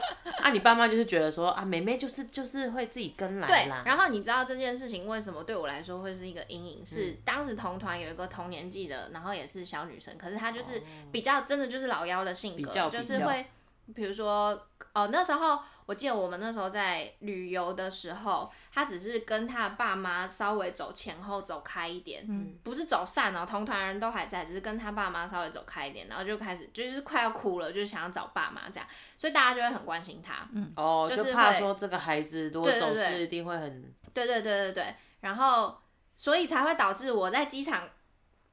[0.42, 3.82] 啊，你爸妈就是觉得说啊，妹妹就是就是会自己跟来啦。
[3.84, 6.86] 对，然后你知道这件事情为什么对我来说会是一个阴影？
[6.86, 10.82] 是当时同团有一个同年纪的，然后也是小女生，可是她就是
[11.12, 13.46] 比较真的就是老妖的性格，就是会，
[13.94, 15.60] 比如说哦那时候。
[15.90, 35.76] 我记得我们那时候在旅游的时候，他只是跟他爸妈稍微走前后走开一点，嗯、不是走散哦，同团人都还在，只是跟他爸妈稍微走开一点，然后就开始就是快要哭了，就是想要找爸妈这样，所以大家就会很关心他，嗯，哦，就是怕说这个孩子如果走失一定会很，对对对对对，然后
[36.16, 37.90] 所以才会导致我在机场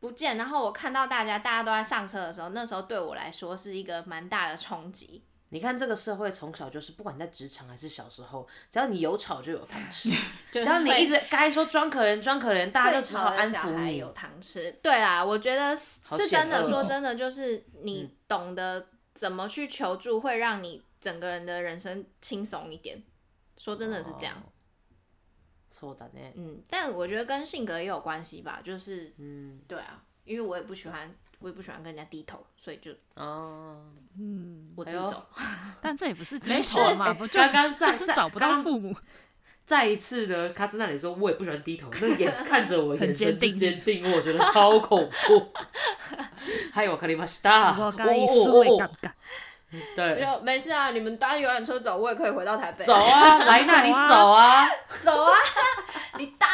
[0.01, 5.26] 不见，然后我看到大家大家都在上车的时候，那时候对我来说是一个蛮大的冲击。
[5.51, 10.11] 你看这个社会从小就是，不管在职场还是小时候，只要你有吵就有糖吃，
[10.51, 13.99] 只要你一直该说装可怜装可怜，大家就只好安抚你。
[13.99, 16.65] 有糖吃，对啦，我觉得是真的。
[16.65, 23.03] 说真的，就是你懂得怎么去求助，会让你整个人的人生轻松一点。
[23.57, 24.43] 说真的是这样。
[25.71, 26.21] 错的呢。
[26.35, 31.15] 嗯，但我觉得跟性格也有关系吧，就是嗯，对啊，因为我也不喜欢。
[31.39, 33.83] 我也不喜欢跟人家低头，所以就哦，
[34.19, 35.25] 嗯，我自己走。
[35.83, 38.97] 但这也不是低头嘛，不就刚刚就是找不到父母。
[39.65, 45.53] 再 一次呢，他在那里说，我也不喜欢低头，那眼看着我，眼神 坚定，我觉得超恐怖。
[46.73, 49.11] 还有我卡里马西达，我刚一思维尴尬。
[49.95, 52.85] 对，没事啊，你们搭游览车走，我也可以回到台北。
[52.85, 54.69] 走啊，来那里走啊，
[55.03, 55.33] 走啊，
[56.19, 56.47] 你搭。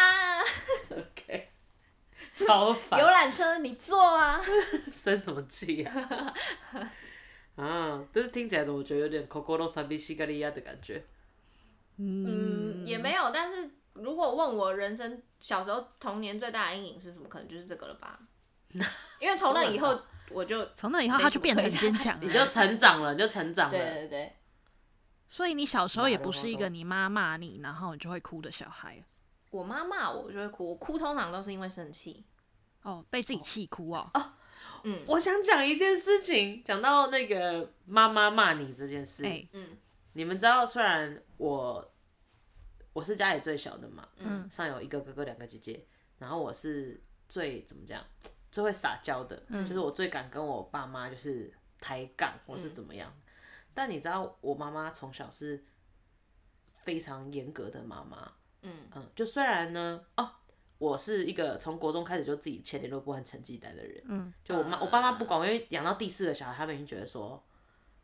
[2.46, 2.98] 超烦！
[3.00, 4.40] 游览车你坐啊，
[4.90, 6.34] 生什么气啊？
[7.56, 11.04] 啊，但是听起来怎么觉得有点 Cocoro Sabi Shigariya 的感觉？
[11.98, 13.30] 嗯，也没有。
[13.30, 18.18] 但是如果问我人生小时候童年最大的阴影是什么，可能就是这个了吧。
[19.20, 20.00] 因为从那以后，
[20.30, 23.78] 我就从那以后他就变得很坚强，你就成长了，你就成长了。
[23.78, 24.32] 对对对。
[25.28, 29.02] 所以你小时候也不是一个你妈骂你，然后你就会哭的小孩。
[29.50, 30.70] 我妈骂我，我就会哭。
[30.70, 32.24] 我哭通常都是因为生气。
[32.82, 34.10] 哦，被自己气哭哦。
[34.14, 34.32] 哦，
[34.84, 39.24] 嗯，我想讲一件事情，讲到那个妈妈骂你这件事。
[39.24, 39.76] 欸、嗯，
[40.12, 41.92] 你们知道，虽然我
[42.92, 45.86] 我是家里最小的嘛，嗯，上有一个哥哥，两个姐姐，
[46.18, 48.04] 然后我是最怎么讲，
[48.50, 53.12] 最会撒娇的，嗯，就是我最敢跟我爸妈就是抬杠或是怎么样。
[53.16, 53.22] 嗯、
[53.72, 55.64] 但你知道，我妈妈从小是
[56.66, 58.32] 非常严格的妈妈。
[58.62, 58.88] 嗯。
[58.94, 60.30] 嗯，就虽然呢，哦，
[60.82, 67.40] 我是一个从国中开始就自己签联络簿和成绩单的人，嗯，就我妈我爸妈不管，因为养到第四个小孩，他们已经觉得说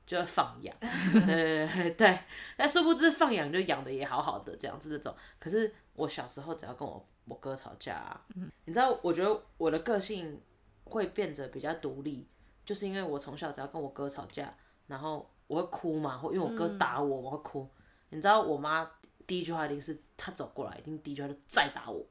[0.07, 0.73] 就要放养，
[1.13, 2.21] 对对对对，
[2.57, 5.13] 但殊不知放养就养的也好好的这样子这种。
[5.41, 10.41] 可是我小时候只要跟我我哥吵架啊，嗯，你知道，我觉得我的个性
[10.85, 12.29] 会变得比较独立，
[12.65, 14.55] 就是因为我从小只要跟我哥吵架，
[14.87, 17.69] 然后我会哭嘛，或因为我哥打我，我会哭。
[18.11, 18.89] 你知道我妈。
[19.27, 22.03] 第一句话一定是她走过来，一定第一句话就再打我，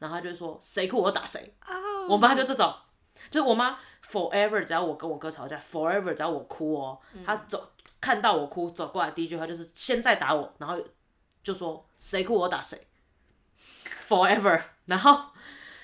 [0.00, 1.54] 然后他就说谁哭我打谁。
[1.68, 2.10] Oh.
[2.10, 2.74] 我妈就这种，
[3.30, 10.82] 就是我妈 forever 只要我跟我哥吵架，forever 只要我哭哦，她走看到我哭走过来，第一句话就是现在打我，然后
[11.44, 12.88] 就说谁哭我打谁
[14.08, 14.60] ，forever。
[14.86, 15.26] 然后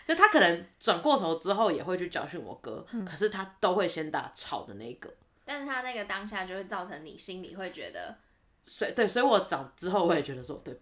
[0.09, 5.09] 就他可能转过头之后也会去教训我哥，嗯、可是他都会先打吵的那一个。
[5.45, 8.17] 但是他那个当下就会造成你心里会觉得。
[8.67, 10.77] 所以对，所以我长之后我也觉得说，对，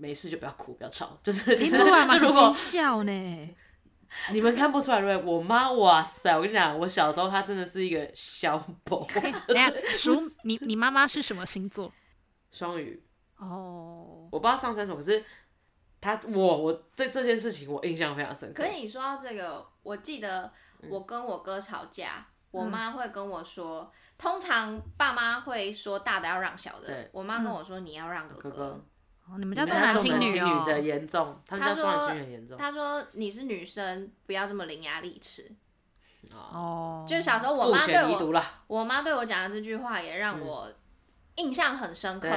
[0.00, 1.76] 没事就不要哭，不要吵，就 是就是。
[2.18, 3.56] 如果笑呢？
[4.32, 5.32] 你们看不出来对不对？
[5.32, 6.34] 我妈，哇塞！
[6.34, 9.06] 我跟你讲，我小时候她真的是一个小宝。
[9.14, 11.92] 等下，叔，你你妈妈是什么星座？
[12.50, 13.00] 双鱼。
[13.36, 14.28] 哦。
[14.32, 15.24] 我不知道上升什么，可是
[16.00, 18.64] 她我我对这件事情我印象非常深刻。
[18.64, 20.52] 可是你说到这个，我记得
[20.88, 23.92] 我跟我哥吵架，嗯、我妈会跟我说。
[24.18, 28.50] 通常爸妈会说大的要让小的，我妈跟我说你要让哥哥。
[28.50, 28.84] 哥哥
[29.26, 30.64] 哦，你们家重男轻女哦。
[30.66, 32.56] 的严重，他们家重男轻女严重。
[32.56, 35.50] 他说你是女生，不要这么伶牙俐齿。
[36.32, 37.04] 哦。
[37.06, 40.72] 就小时候我妈对我，我妈对我讲的这句话也让我
[41.36, 42.28] 印象很深刻。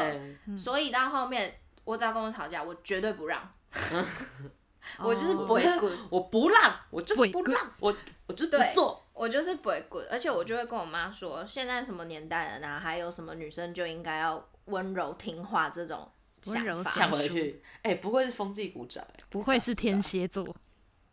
[0.46, 3.50] 嗯、所以到后面我只要跟我吵架，我绝对不让。
[5.00, 7.96] 我就是不会滚，我不让，我就是不让，我
[8.28, 12.80] 我就是不做，我就是不会滚，而且我就会跟我妈说，现在什么年代了呢？
[12.80, 16.12] 还有什么女生就应该要温柔听话这种
[16.44, 16.92] 想法。
[16.92, 20.56] 想回去，哎、欸，不愧是风纪股长，哎，不愧是天蝎座。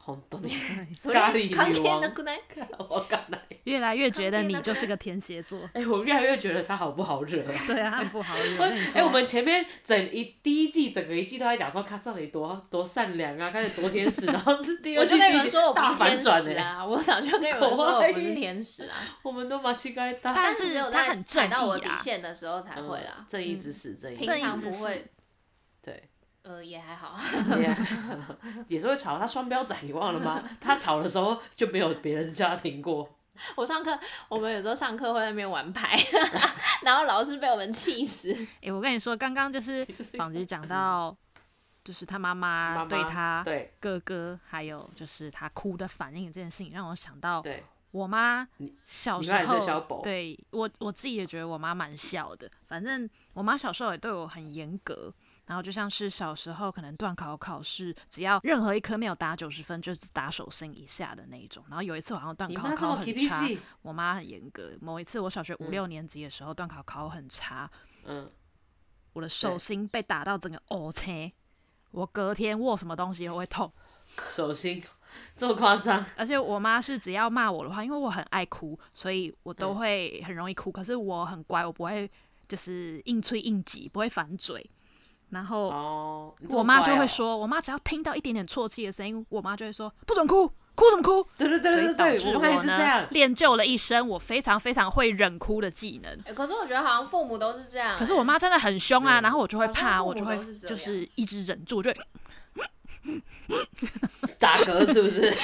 [0.02, 2.00] 咖喱女王，
[2.88, 3.06] 我
[3.64, 5.60] 越来越觉得你就是个天蝎座。
[5.74, 7.44] 哎、欸，我越来越觉得他好不好惹。
[7.66, 8.64] 对啊，他不好惹。
[8.64, 15.16] 哎、欸，我们前面整一第一季整个一季都在讲说他到底多多善良啊，开始多天使， 然后第二季
[15.74, 16.84] 大反转啊！
[16.84, 18.96] 我早就跟你们 说我不是天使啊。
[19.22, 23.24] 我们都把气盖大，但是只有在踩到我底线的时候才会啦。
[23.28, 25.06] 正义之使，正义，平常不会。
[26.62, 27.18] 也还好，
[28.66, 29.18] 也是会吵。
[29.18, 30.42] 他双标仔，你忘了吗？
[30.60, 33.08] 他吵的时候就没有别人叫他停过。
[33.56, 33.98] 我上课，
[34.28, 35.96] 我们有时候上课会在那边玩牌，
[36.82, 38.30] 然后老师被我们气死。
[38.34, 39.82] 哎、欸，我跟你说，刚刚就是
[40.18, 41.16] 纺织讲到，
[41.82, 43.42] 就是他妈妈对他
[43.78, 47.42] 哥哥，还有就是他哭的反应这件事情，让我想到，
[47.92, 48.46] 我妈
[48.84, 52.50] 小时候，对我我自己也觉得我妈蛮小的。
[52.66, 55.10] 反正我妈小时候也对我很严格。
[55.50, 61.64] 然后就像是小时候可能段考考试，只要任何一科没有打九十分，就是打手心以下的那一种。
[61.68, 63.44] 然后有一次我好像段考考很差，
[63.82, 64.70] 我妈很严格。
[64.80, 67.68] 某一次我小学五六年级的时候，段考考很差，
[68.04, 68.30] 嗯，
[69.12, 71.32] 我的手心被打到整个哦切，
[71.90, 73.72] 我隔天握什么东西都会痛。
[74.32, 74.80] 手心
[75.36, 76.06] 这么夸张？
[76.16, 80.70] 而且我妈是只要骂我的话，因为我很爱哭，所以我都会很容易哭。
[80.70, 82.08] 可是我很乖，我不会
[82.46, 84.64] 就是硬吹硬挤，不会反嘴。
[85.30, 91.24] 然后我妈就会说，我妈只要听到一点点啜泣的声音，我妈就会说不准哭，哭什么哭？
[91.38, 93.06] 对对对对对，我妈也是这样。
[93.10, 96.34] 练就了一身我非常非常会忍哭的技能。
[96.34, 97.96] 可是我觉得好像父母都是这样。
[97.98, 101.92] 可是我妈真的很凶啊，然后我就会怕，我就会就是一直忍住，就
[104.38, 105.30] 打嗝是不是？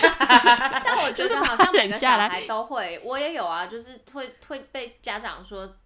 [0.85, 5.77] 但我觉得好像每个小孩都会，我也有啊，就是会会被家长说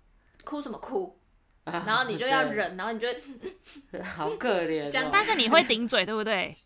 [0.44, 1.19] 哭什么哭。
[1.70, 3.08] 然后你就要忍，然后你就
[4.02, 4.90] 好可怜。
[5.12, 6.56] 但是你会顶嘴，对不对？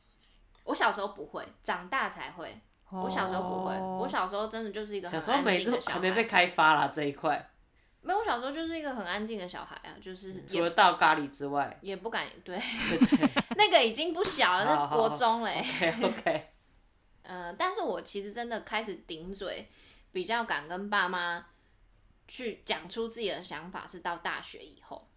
[0.65, 2.61] 我小时候不会，长大才会。
[2.91, 5.99] 我小时候不会，我小时候真的就是一个很安静的小孩。
[5.99, 7.51] 小时候没还没被开发啦这一块。
[8.01, 12.61] 没有，我小时候就是一个很安静的小孩啊，就是除了倒咖喱之外，也不敢对。
[13.57, 15.65] 那个已经不小了，那国中嘞。
[16.03, 16.51] OK。
[17.23, 19.69] 嗯， 但是我其实真的开始顶嘴，
[20.13, 21.47] 比较敢跟爸妈。
[22.27, 25.09] 去讲出自己的想法是到大学以后，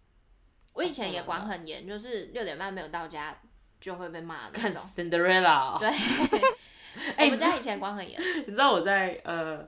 [0.72, 3.36] 我以前也管很严，就是六点半没有到家
[3.80, 4.82] 就会被骂的那种。
[4.82, 5.78] Cinderella。
[5.78, 5.88] 对，
[7.24, 8.20] 我们家以前管很严。
[8.46, 9.66] 你知道我在呃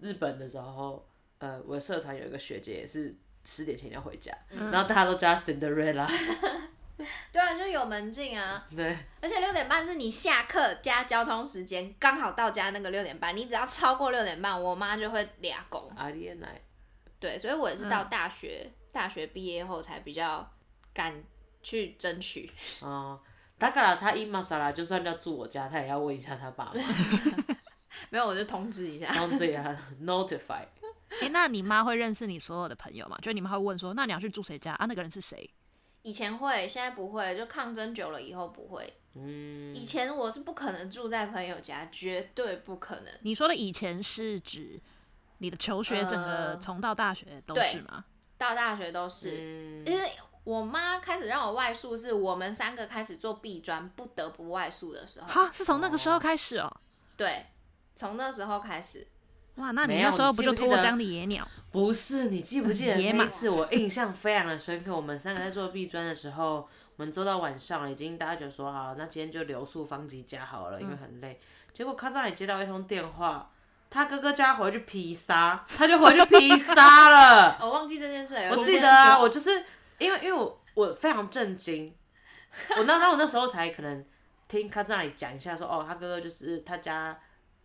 [0.00, 1.06] 日本的时候，
[1.38, 3.14] 呃，我的社团有一个学姐也是
[3.44, 6.06] 十点前要回家，嗯、然后大家都叫她 Cinderella。
[7.32, 8.66] 对啊，就有门禁啊。
[8.76, 8.98] 对。
[9.22, 15.90] 而且六点半是你下课加交通时间，刚好到家那个六点半，你只要超过六点半，我妈就会俩拱。
[15.96, 16.60] 阿丽奶。
[17.19, 20.47] 对，所以我也是到大学，嗯、大学毕业后才比较
[20.93, 21.23] 敢
[21.63, 22.51] 去争取。
[22.81, 23.19] 哦，
[23.57, 26.73] だから他伊玛莎拉就算要住我家，他也要问一下他爸妈。
[28.09, 29.09] 没有，我就通知一下。
[29.13, 30.65] 通知一下， notify。
[31.09, 33.17] 哎、欸，那你妈会认识你所有的朋友吗？
[33.21, 34.85] 就你们会问说，那你要去住谁家啊？
[34.85, 35.49] 那个人是谁？
[36.03, 37.35] 以前会，现在不会。
[37.37, 38.93] 就抗争久了以后不会。
[39.15, 39.73] 嗯。
[39.73, 43.13] 以前我是不可能住在朋友家，绝对不可能。
[43.21, 44.79] 你说的以前是指？
[45.40, 48.04] 你的求学整个从到大学都是吗？
[48.36, 55.26] 到大学都是，因为、嗯、我妈开始让我外宿，是我们三个开始做 B 专不得不外宿的时候。
[55.26, 56.80] 哈，是从那个时候开始哦、喔。
[57.16, 57.46] 对，
[57.94, 59.06] 从那时候开始。
[59.56, 61.46] 哇，那你那时候不就脱缰的野鸟？
[61.70, 63.48] 不是，你记不记得那一次？
[63.48, 64.94] 我印象非常的深刻。
[64.94, 71.40] 我们三个在做 B 专的时候，我们做到晚上，已经大家就说好，那今天就留宿方吉家好了，因为很累。
[71.42, 73.50] 嗯、结果卡萨也接到一通电话。
[73.90, 77.58] 他哥哥叫他回去披萨，他就回去披萨了。
[77.60, 78.56] 我 忘记这件事了。
[78.56, 79.50] 我记得啊，我就是
[79.98, 81.92] 因为因为我我非常震惊，
[82.78, 84.04] 我那那我那时候才可能
[84.46, 87.18] 听他在那里讲一下说，哦，他哥哥就是他家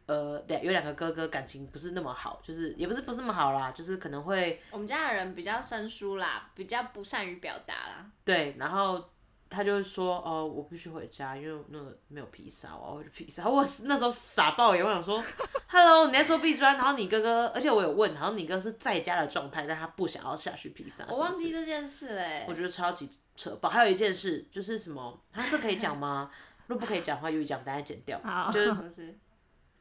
[0.07, 8.05] 呃两有两个哥哥感情不是那么好，就是也不是不是那么好啦，就是可能会我们家的人比较生疏啦，比较不善于表达啦。
[8.23, 9.09] 对，然后。
[9.55, 15.23] 他就说：“哦，我必须回家，因为那个没有披萨，我要回去披萨。”我那时候傻爆眼，我想说
[15.67, 22.45] ：“Hello，你在做壁砖，然后你哥哥，而且我有问，然后你哥是在家的状态，但他不想要下去披萨。”我忘记这件事嘞。
[22.49, 23.69] 我觉得超级扯爆。
[23.69, 25.17] 还有一件事就是什么？
[25.31, 26.29] 啊，这可以讲吗？
[26.67, 28.19] 如果不可以讲的话，又讲，大家剪掉。
[28.23, 29.17] 好， 就是什么事？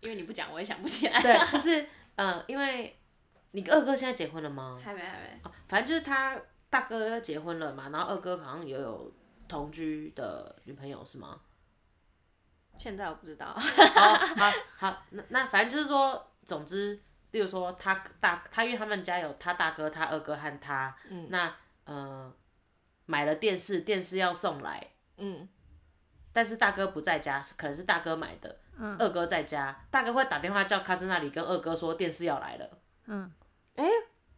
[0.00, 1.20] 因为你不讲，我也想不起来。
[1.20, 1.82] 对， 就是
[2.14, 2.96] 嗯、呃，因为
[3.50, 4.78] 你二哥现在结婚了吗？
[4.80, 5.40] 还没，还没。
[5.66, 9.12] 反正就是他大哥要结婚了嘛，然后二哥好像也有。
[9.48, 11.40] 同居的女朋友是吗？
[12.76, 13.46] 现在我不知道。
[13.46, 22.32] 好好好，那那反正就是说，总之，例如说他大他因为他们家有他大哥、他二哥和他，嗯、那呃
[23.06, 25.48] 买了电视，电视要送来，嗯，
[26.32, 33.32] 但是大哥不在家，可能是大哥买的，嗯、二哥在家，大哥会打电话叫卡兹那里跟二哥说电视要来了，嗯，
[33.76, 33.90] 哎、欸。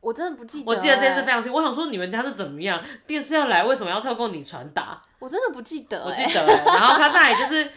[0.06, 1.52] 我真的不记得、欸，我记得这件事非常清。
[1.52, 2.80] 我想说你们家是怎么样？
[3.08, 5.02] 电视要来，为什么要透过你传达？
[5.18, 6.08] 我真的不记得、欸。
[6.08, 7.68] 我记得、欸，然后他大爷就是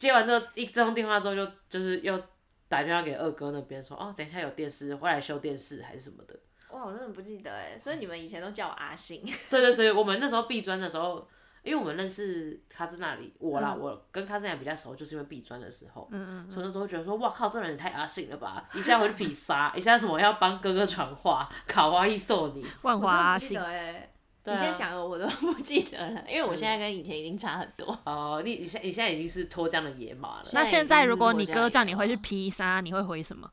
[0.00, 2.20] 接完之后一这通电话之后就就是又
[2.68, 6.34] 打电话给二哥那边说哦，等一下有电视，会来修电视还是什么的。
[6.70, 9.22] 哇，我真的不记得哎、欸，所以你们以前都叫我阿信。
[9.48, 11.24] 对对，所以我们那时候毕专的时候。
[11.64, 18.68] 因为我们认识卡兹那里，我啦，嗯、我跟卡兹也比较熟，就是因为毕专的时候，嗯嗯嗯，所以那时候觉得说，哇靠，这人也太阿信了吧！
[18.74, 23.58] 一下回去比杀，一下什么要帮哥哥传话，卡哇伊送你，万花阿信。
[23.58, 24.10] 哎，
[24.44, 27.98] 你现在讲的我都 不记得了，因为我现在跟以前已经差很多。
[28.04, 30.44] 哦、呃，你你现你现在已经是脱缰的野马了。
[30.52, 33.50] 那现在如果你哥叫你回去披萨，你会回什么？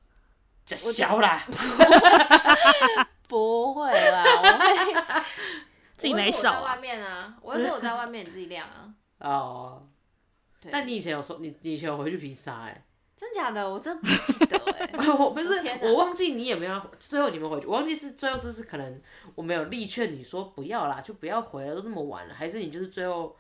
[0.65, 1.41] 小啦，
[3.27, 5.23] 不会啦，我会。
[6.01, 6.59] 自己没手、啊。
[6.59, 8.93] 我在外面啊，我会说我在外面，你自己晾啊。
[9.19, 9.87] 哦。
[10.59, 12.85] 对但你以前有说，你你以前有回去披萨哎？
[13.17, 15.09] 真假的，我真不记得哎、欸。
[15.13, 15.49] 我不是，
[15.81, 19.01] 我忘记你也没有最后你们回去，我忘记是最后是是可能
[19.35, 23.35] 我没有力劝你说不要啦，就不要回了，都这么晚了，还是你就是最后，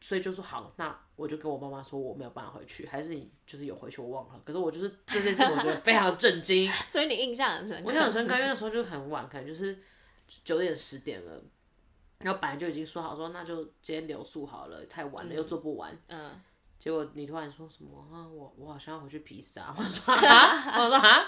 [0.00, 4.40] 所以就说好，那我就跟我妈妈说我没有办法回去，还是你就是有回去，我忘了。
[4.44, 6.70] 可是我就是这件事，我觉得非常震惊。
[6.88, 7.84] 所以你印象很深刻。
[7.86, 9.78] 我印象很深刻，因为那时候就很晚，可能就是
[10.44, 11.40] 九点十点了。
[12.20, 15.98] 然后本来就已经说好说，那就今天留宿好了，太晚了、嗯、又做不完。
[16.08, 16.40] 嗯。
[16.78, 18.26] 结果你突然说什么啊？
[18.26, 19.74] 我我好像要回去披萨。
[19.76, 21.26] 我说啊，我说啊，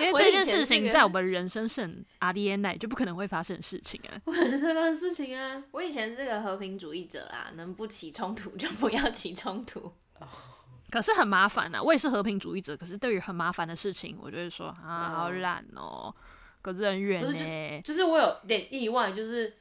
[0.00, 4.16] 因为这件事情在我们人生是很阿迪耶奈，就不可能会发生的事情啊。
[4.24, 5.62] 不可能发生的事情啊。
[5.72, 9.92] 我以前是个和平主义者啦，能不起冲突就不要起冲突。
[10.90, 16.14] 可是很麻烦呐，我也是和平主义者，可是对于很麻烦的事情，我就会说啊，好懒哦，
[16.62, 17.82] 可是很远呢。
[17.82, 19.54] 就是我有点意外，就是。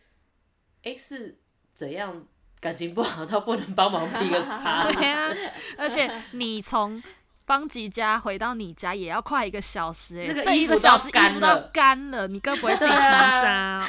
[0.85, 1.37] 哎，是
[1.73, 2.25] 怎样
[2.61, 4.89] 感情不好到不能帮忙劈个 叉？
[4.91, 5.35] 对啊，
[5.77, 7.01] 而且你从
[7.45, 13.87] 邦吉家回到你家也要快一个小时哎，那个衣服都干了，干了，你哥不会自己披萨？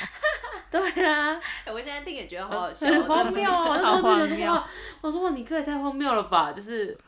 [0.71, 1.41] 对啊，
[1.73, 3.79] 我现在听也觉得好好笑，很荒谬啊！
[3.83, 4.63] 好荒谬！
[5.01, 6.53] 我说你哥也太荒谬了吧？
[6.53, 6.99] 就是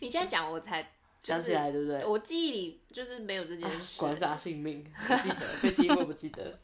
[0.00, 0.90] 你现在讲我才
[1.20, 2.04] 想起来，对不对？
[2.04, 4.84] 我记忆里就是没有这件事，管啥性命？
[5.06, 6.58] 不记得被欺负不记得。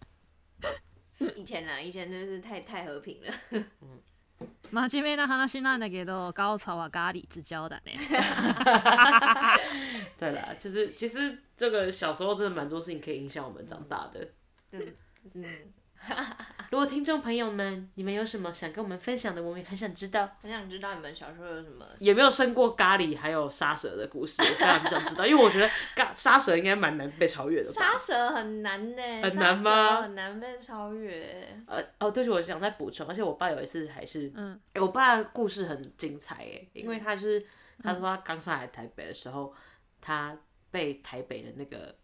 [1.36, 3.34] 以前啦，以前真是太太和平了。
[3.82, 7.92] 嗯，真面目な话なんだけど高潮は咖喱之交的呢。
[10.18, 14.28] 对了，就是其实这个小时候真的蛮多事情可以影响我们长大的。
[14.72, 14.96] 嗯
[15.34, 15.46] 嗯。
[16.71, 20.29] 如果听众朋友们，你们有什么想跟我们分享的，我们也很想知道。
[20.43, 21.87] 很想知道你们小时候有什么？
[21.99, 24.43] 有没有生过咖喱还有沙蛇的故事？
[24.43, 27.65] 我非常想知道，因为我觉得咖沙蛇应该蛮难被超越的。
[27.71, 29.03] 沙蛇很难呢。
[29.23, 30.03] 很难吗？
[30.03, 31.63] 很难被超越。
[31.67, 37.45] 呃哦，对，我想再补充，而且我爸有一次还是，嗯，我爸的故事很精彩哎，因为他就是
[37.83, 39.55] 他说他刚上来台北的时候，
[40.01, 40.37] 他
[40.71, 41.95] 被台北的那个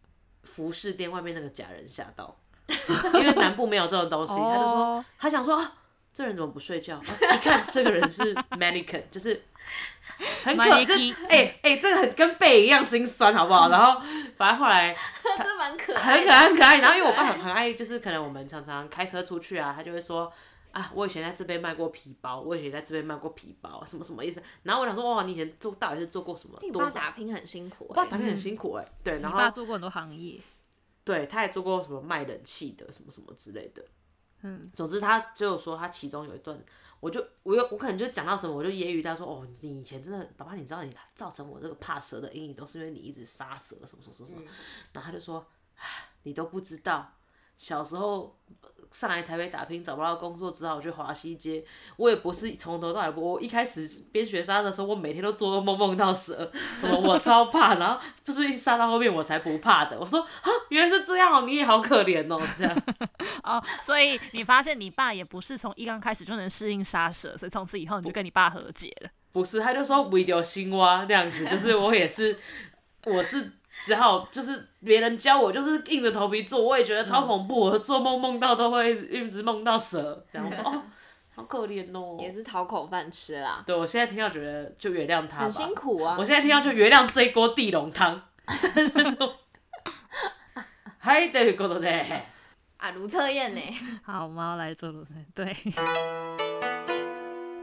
[0.45, 2.41] 服饰店外面那个假人吓到。
[3.15, 5.73] 因为南部没有这种东西，他就说，他想说，啊，
[6.13, 6.97] 这人怎么不睡觉？
[6.97, 7.03] 啊、
[7.35, 9.43] 一看这个人是 mannequin，就是
[10.45, 10.85] 很可爱，
[11.29, 13.69] 哎哎，这个很跟背一样心酸，好不好？
[13.69, 14.01] 然后
[14.37, 14.95] 反正后来，
[15.43, 16.79] 这蛮可爱，很可爱，很可爱。
[16.79, 20.33] 然后因为我爸很很爱，就是可能我们常常开车出去啊，他就会说，
[20.73, 24.43] 啊，我以前在这边卖过皮包，我以前在这边卖过皮包，什么什么意思？
[24.63, 26.59] 然后我想说，哇，你以前做到底是做过什么？
[26.63, 30.41] 你爸打拼很辛苦，我爸打拼很辛苦，哎，对，然后你爸做过很多行业。
[31.05, 33.85] 对，他也做过什么卖冷气的，什么什么之类的。
[34.41, 36.59] 嗯，总之他就说他其中有一段，
[37.01, 44.43] 我就我有我可能就讲到什么，我就揶揄他说，哦，你以前真的，爸爸，你知道你造成我这个怕蛇的阴影，都是因为你一直杀蛇，什么什么什么什么。
[44.43, 44.49] 嗯、
[44.93, 45.47] 然后他就说，
[45.77, 47.15] 唉，你都不知道，
[47.57, 48.37] 小时候。
[48.93, 51.65] 上来台北打拼找不到工作，只好去华西街。
[51.97, 56.49] 我也不是从头到尾，我一开始边学杀的时候，我每天都做噩梦，梦到蛇，
[56.79, 59.99] 什么我超怕，然后不是一杀到后面我才不怕的。
[59.99, 62.83] 我说啊，原来是这样，你也好可怜哦，这样。
[63.43, 69.11] 哦，所以你发现你爸也不是从一刚开始就能适应杀蛇，所以从此以后你就跟你爸和解了。
[69.33, 72.39] 不是，他就说为了生活这样子，就是我也是，
[73.07, 73.55] 我是。
[73.85, 77.61] 只好就是别人教我，就是硬着头皮做，我也觉得超恐怖。
[77.61, 80.83] 我做梦梦到都会一直梦到蛇，这样我说 哦，
[81.35, 82.17] 好可怜哦。
[82.19, 83.63] 也是讨口饭吃啦。
[83.67, 85.43] 对，我现在听到觉得就原谅他吧。
[85.45, 86.17] 很辛苦啊。
[86.19, 88.23] 我现在听到就原谅这一锅地龙汤。
[90.97, 91.91] 还得过多的。
[92.79, 93.61] 啊，如测验呢？
[94.03, 95.11] 好，我们要来做如测。
[95.35, 95.55] 对。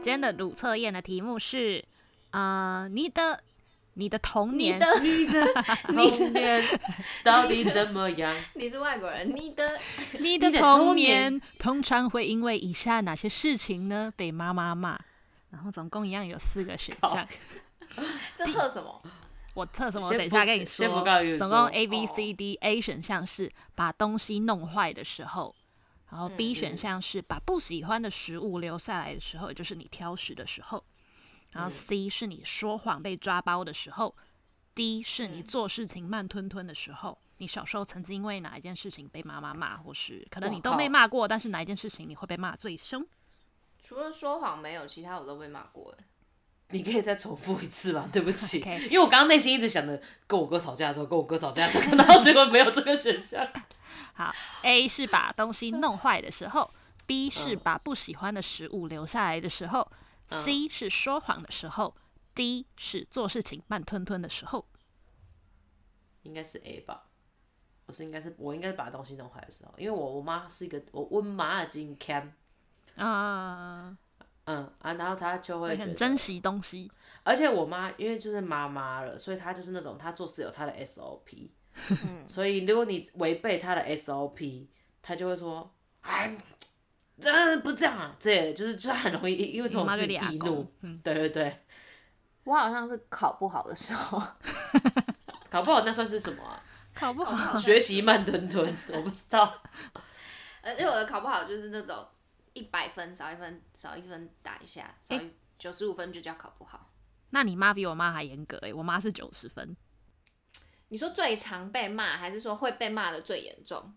[0.00, 1.84] 今天的如测验的题目是。
[2.30, 3.42] 啊，你的
[3.94, 5.44] 你的童年，你的
[5.88, 6.80] 童年
[7.22, 8.34] 到底怎么样？
[8.54, 9.78] 你是外国人，你的
[10.18, 14.12] 你的童年通常会因为以下哪些事情呢？
[14.16, 14.98] 被妈妈骂。
[15.50, 17.28] 然后总共一样有四个选项。
[18.34, 19.02] 这测什么？
[19.52, 20.06] 我测什么？
[20.08, 20.88] 我等一下跟你说。
[21.36, 25.54] 总共 A B C D A 选项是把东西弄坏的时候，
[26.10, 30.82] 然后 B 选项是把不喜欢的食物留下来的时候，也就是你挑食的时候。
[31.52, 34.14] 然后 C 是你说谎被抓包的时候。
[34.74, 37.18] D 是你做事情慢吞吞的时候。
[37.36, 43.04] 你小时候曾经因为哪一件事情被妈妈骂，或是可能你都没骂过，但是哪一件事情你会被骂最凶？
[43.82, 45.94] 除了说谎没有，其他我都被骂过。
[46.68, 48.08] 你可以再重复一次吗？
[48.14, 53.46] 对不起.因为我刚刚内心一直想着跟我哥吵架的时候，跟我哥吵架的时候， 然后结果没有这个选项。
[54.14, 54.32] 好
[54.62, 56.70] ，A 是把东西弄坏的时候
[57.04, 59.96] ，B 是把不喜欢的食物留下来的时候，嗯
[60.44, 61.94] ，C 是说谎的时候
[62.34, 64.66] ，D 是做事情慢吞吞的时候。
[66.22, 67.08] 应该是 A 吧？
[67.84, 72.30] 不是，应该是我应该是把东西弄坏的时候，因为我我妈是一个我我妈的金 cam。
[72.94, 73.96] 啊，
[74.44, 76.90] 嗯啊，然后她就会很珍惜东西，
[77.24, 81.50] 而且我妈因为就是妈妈了，所以她就是那种她做事有她的 SOP，
[82.28, 84.68] 所以如果你违背她的 SOP，
[85.00, 86.36] 她就会说，哎，
[87.20, 91.64] 这不这样啊，这就是就是很容易因为这种事易怒，嗯，对对对，
[92.44, 94.20] 我好像是考不好的时候，
[95.50, 96.62] 考不好那算是什么啊？
[96.94, 99.62] 考不好，学习慢吞吞， 我不知道，
[100.62, 102.06] 呃，因为我的考不好就是那种。
[102.54, 105.18] 一百分少一分，少一分打一下，少
[105.56, 106.90] 九十五分就叫考不好。
[107.30, 109.74] 那你妈比我妈还严格诶，我妈是九十分。
[110.88, 113.94] 你说最常被骂，还是说会被骂的最严重？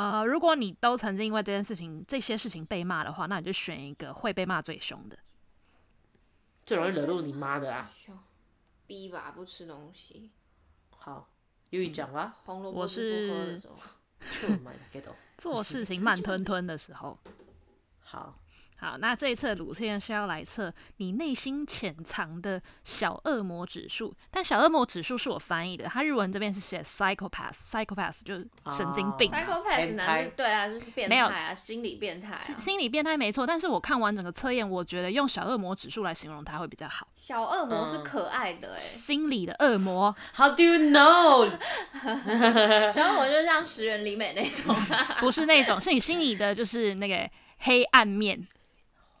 [0.00, 5.18] 呃，如果你都曾经因为这件事情、这些事情被骂的话，那你就选一个会被骂最凶的，
[6.64, 7.92] 最容易惹怒你妈的啊。
[8.86, 10.30] 逼吧，不吃东西。
[10.88, 11.28] 好，
[11.68, 12.34] 又一讲啊。
[12.46, 13.76] 红萝卜是不喝的时候。
[15.36, 17.18] 做事情慢吞吞的时候。
[18.00, 18.38] 好
[18.80, 37.06] 好，那这一次的鲁天是要来测你内心潜藏的小恶魔指数，但小恶魔指数是我翻译的，它日文这边是写 psychopath，psychopath 就是神经病，psychopath 男的对啊，就是变态啊，没有心理变态、啊，心理变态没错，但是我看完整个测验，我觉得用小恶魔指数来形容它会比较好。
[37.14, 41.50] 小恶魔是可爱的哎、欸，心理的恶魔，How do you know？
[42.90, 44.74] 小恶魔就像石原里美那种，
[45.20, 47.30] 不是那种，是你心里的，就是那个。
[47.62, 48.40] 黑暗面，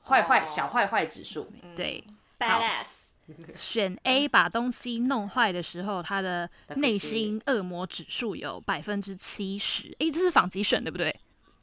[0.04, 2.02] 坏坏小坏坏指数，对
[2.38, 3.14] ，badass，
[3.54, 9.94] 选 A 把东西弄坏的时候，他的内心恶魔指数有百分之七十。
[10.00, 11.14] 哎，这是仿集选对不对？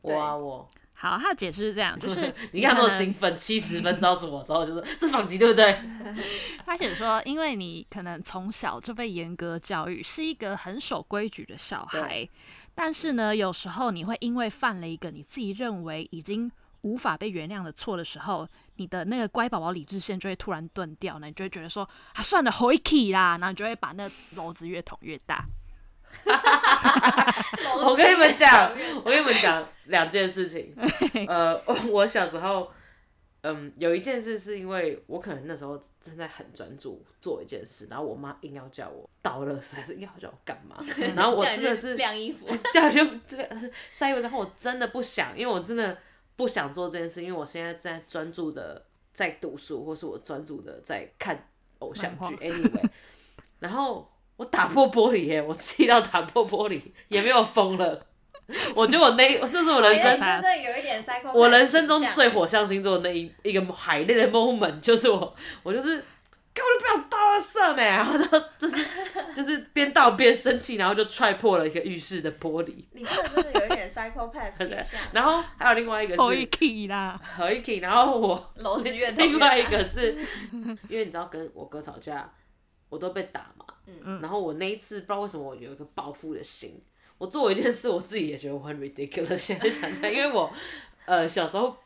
[0.01, 0.69] 我啊我。
[0.99, 5.79] 好，他的解释是这样，就是 你看那么兴奋，七十分招是我之后就是这是访吉对不对？
[6.65, 12.27] 他写说，因为你可能从小就被严格教育，是一个很守规矩的小孩，
[12.73, 16.51] 但是呢，有时候你会因为犯了一个你自己认为已经
[16.88, 25.45] 无法被原谅的错的时候，你的那个乖宝宝理智线就会突然断掉，那你就会觉得说啊，算了，回去啦，然后你就会把那篓子越捅越大。
[27.85, 28.71] 我跟你们讲，
[29.03, 30.73] 我跟你们讲两件事情。
[31.27, 31.61] 呃，
[31.91, 32.71] 我小时候，
[33.41, 40.77] 嗯，有一件事是因为我可能那时候正在很专注做一件事，然后我妈硬要叫我倒垃圾，还是硬要叫我干嘛？
[41.13, 45.97] 然后我真的是晾衣服，叫就这个晒衣服，然后我真的不想，因为我真的。
[46.38, 48.81] 不想做这件事，因为我现在在专注的
[49.13, 52.38] 在读书，或是我专注的在看偶像剧。
[52.38, 52.89] Anyway，
[53.59, 58.05] 然后我打破玻璃耶，我气到打破玻璃，也没有疯了。
[58.73, 66.01] 我觉得我那，这是我人生，真的有一点我人生中最火象星座的那一一个海内的 moment，就是我，我就是。
[66.58, 68.26] 根本就不想倒垃圾没， 然后就
[68.58, 68.86] 就是
[69.36, 72.74] 就是边倒边生气，然后就踹破了一个浴室的玻璃。
[72.93, 74.99] 你这个真的有一点 psychopath 倾向。
[75.12, 76.18] 然后还有另外一个是。
[76.18, 77.20] 可啦。
[77.36, 78.53] 可以然后我。
[78.58, 80.18] 楼子越另外一个是，
[80.89, 82.28] 因为你知道跟我哥吵架，
[82.89, 83.66] 我都被打嘛。
[83.86, 84.20] 嗯。
[84.22, 86.82] 然后我那一次不知道为什么我有一个报复的心，
[87.20, 89.36] 我做一件事，我自己也觉得我很 ridiculous。
[89.36, 90.51] 现在想想，因为我
[91.05, 91.78] 呃小时候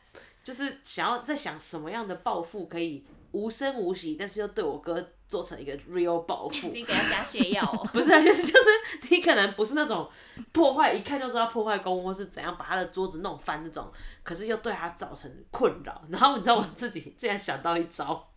[0.42, 3.04] 就是想要在想什么样的报复可以。
[3.32, 6.68] 无声无息，但是又对我哥做成一个 real 报复。
[6.72, 7.86] 你给他加泻药哦？
[7.92, 10.08] 不是啊，就是就是，你可能不是那种
[10.52, 13.90] 破坏，一看就知道破坏公物或是怎样把他的桌子弄翻那种，
[14.22, 16.02] 可是又对他造成困扰。
[16.08, 18.28] 然后你知道我自己竟然想到一招，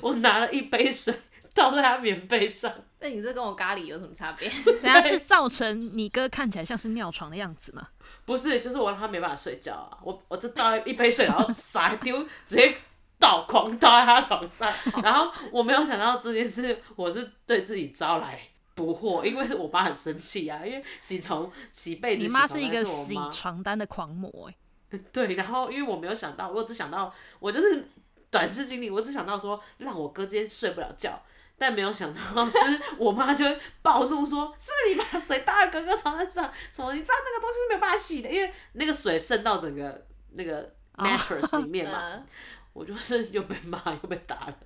[0.00, 1.14] 我拿了一杯水
[1.54, 2.72] 倒在他棉被上。
[3.00, 4.48] 那你这跟我咖喱有什么差别？
[4.80, 7.88] 人家是造成你哥看起来像是尿床的样子吗？
[8.24, 9.98] 不是，就是我让他没办法睡觉啊。
[10.02, 12.74] 我我就倒一杯水，然后撒丢直接。
[13.22, 14.68] 倒狂倒在他床上，
[15.00, 18.40] 然后我没有想到这件事，我是对自己招来
[18.74, 24.50] 不祸，因为是我妈很生气啊，因为洗床洗被子，你妈是一个洗床单的狂魔
[24.90, 27.88] 哎，对，然后因为我没有想到，我只想到我就是
[28.28, 31.22] 短视经历，我只想到说让我哥今天睡不了觉。
[31.58, 32.58] 但没有想到是
[32.98, 36.50] 我妈就会暴怒说：“是不是你把水倒在哥哥床单上？
[36.72, 36.92] 什么？
[36.92, 42.24] 你知道那个东西是没有办法洗的，因为那个水渗到整个那个 mattress 里面嘛。
[42.74, 42.82] Oh.
[42.82, 44.56] 我就是又被骂又被打了，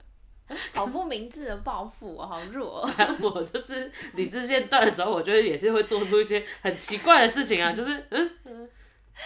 [0.75, 2.89] 好不明智的报复哦，好弱。
[3.21, 8.69] 我就是理智线断的时候，我觉得也是会做出一些很奇怪的事情啊，就是嗯嗯，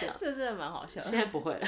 [0.19, 1.01] 这真的蛮好笑的。
[1.01, 1.67] 现在不会了。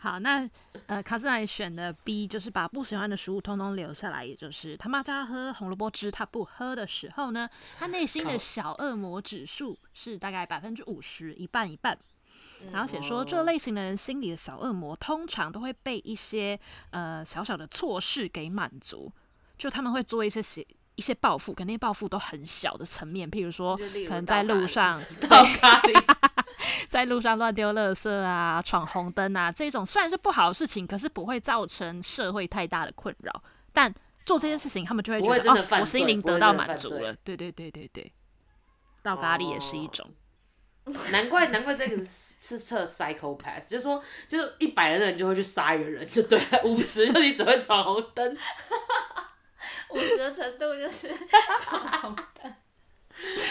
[0.00, 0.48] 好，那
[0.86, 7.46] 呃，卡斯奈选的 B 就是把不喜欢的食物通通留下来，也就是他妈叫他喝红萝卜汁，他不喝的时候呢，
[7.78, 11.98] 他内心的小恶魔指数是大概百分之五十，一半一半。
[12.70, 16.58] 然后写说，这类型的人心里的小恶魔通常都会被一些
[16.90, 19.10] 呃小小的错事给满足，
[19.58, 26.02] 就他们会做一些些一些报复，可那些报复都很小的层面，譬如说可能在路上 倒咖喱。
[26.88, 33.42] 在路上乱丢垃圾啊，闯红灯啊，这种虽然是不好的事情，可是不会造成社会太大的困扰。
[33.72, 33.92] 但
[34.26, 37.14] 做这件事情，他们就会觉得哦，我心灵得到满足了。
[37.24, 38.12] 对对对对对，
[39.02, 40.08] 倒咖喱也是一种。
[40.84, 41.96] 哦、难怪难怪这个
[42.44, 46.60] 是测 psychopath，就是说，就是一百的人就会去杀一个人，就对了。
[46.64, 48.36] 五十就你只会闯红灯，
[49.90, 51.08] 五十的程度就是
[51.62, 52.52] 闯红灯。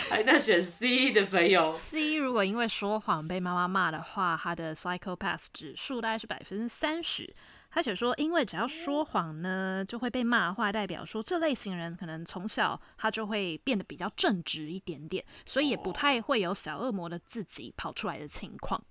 [0.09, 7.33] 哎，那选 C 的朋友，C 如果因为说谎被妈妈骂的话，他的 psychopath 指数大概是百分之三十。
[7.73, 18.83] 他写说，因为只要说谎呢，就会被骂的话，代表说这类型人可能从小他就会变得比较正直一点点，所以也不太会有小恶魔的自己跑出来的情况。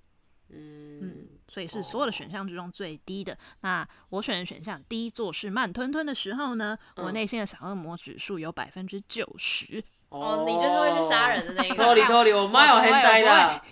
[0.48, 3.36] 嗯，嗯，所以是所有的选项之中最低的。
[3.60, 9.84] 那我选的选项第一座是慢吞吞的时候呢，我内心的小恶魔指数有百分之九十。
[10.08, 11.74] 哦，你就是会去杀人的那个。
[11.74, 13.62] 托里托里，我妈有很呆的。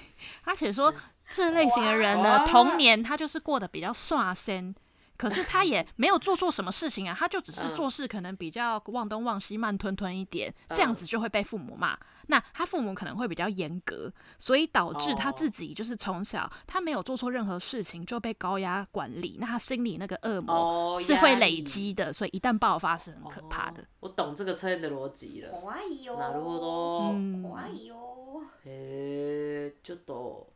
[0.45, 0.95] 他写说，
[1.33, 4.75] 这类型的人呢，童年他就是过得比较耍仙。
[5.18, 11.98] 可是他也没有做错什么事情啊，他就只是做事可能比较忘东忘西、慢吞吞一点，这样子就会被父母骂。
[12.28, 23.86] 那他父母可能会比较严格，所以导致他自己就是从小他没有做错任何事情就被高压管理，那他心里那个恶魔是会累积的，所以一旦爆发是很可怕的。
[24.00, 25.52] 我懂这个测验的逻辑了。
[25.52, 26.18] 可爱哟。
[26.18, 27.48] なるほど。
[27.48, 28.42] 可爱哟。
[28.66, 30.48] へえ、ちょっと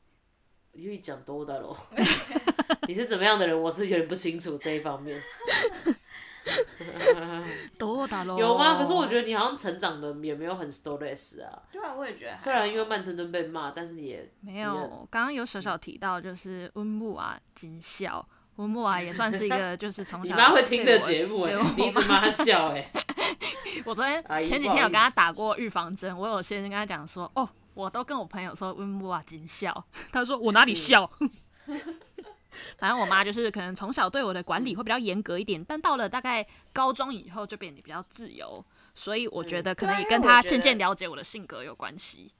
[0.73, 1.75] ゆいちゃんどうだろう？
[2.87, 3.59] 你是怎么样的人？
[3.59, 5.21] 我是有点不清楚这一方面。
[8.37, 8.77] 有吗？
[8.77, 11.61] 可是我觉得你好像成长的也没有很 stress 啊。
[11.71, 12.37] 对啊，我也觉得。
[12.37, 15.07] 虽然因为慢吞吞被骂，但是你也没有。
[15.11, 20.33] 刚刚有小小提到，就是温木啊，金笑，温木啊 也算是一个，就是从小。
[20.35, 22.89] 你妈会听这个节目哎，你一直骂他笑哎。
[23.83, 31.10] 我昨天前几天有跟他打过预防针，我有先跟他讲说，哦， 我都跟我朋友说温木啊，金笑，他说我哪里笑？
[32.76, 38.62] 反正我妈就是可能从小对我的管理会比较严格一点，但到了大概高中以后就变得比较自由，
[38.94, 42.32] 所以我觉得可能也跟她渐渐了解我的性格有关系。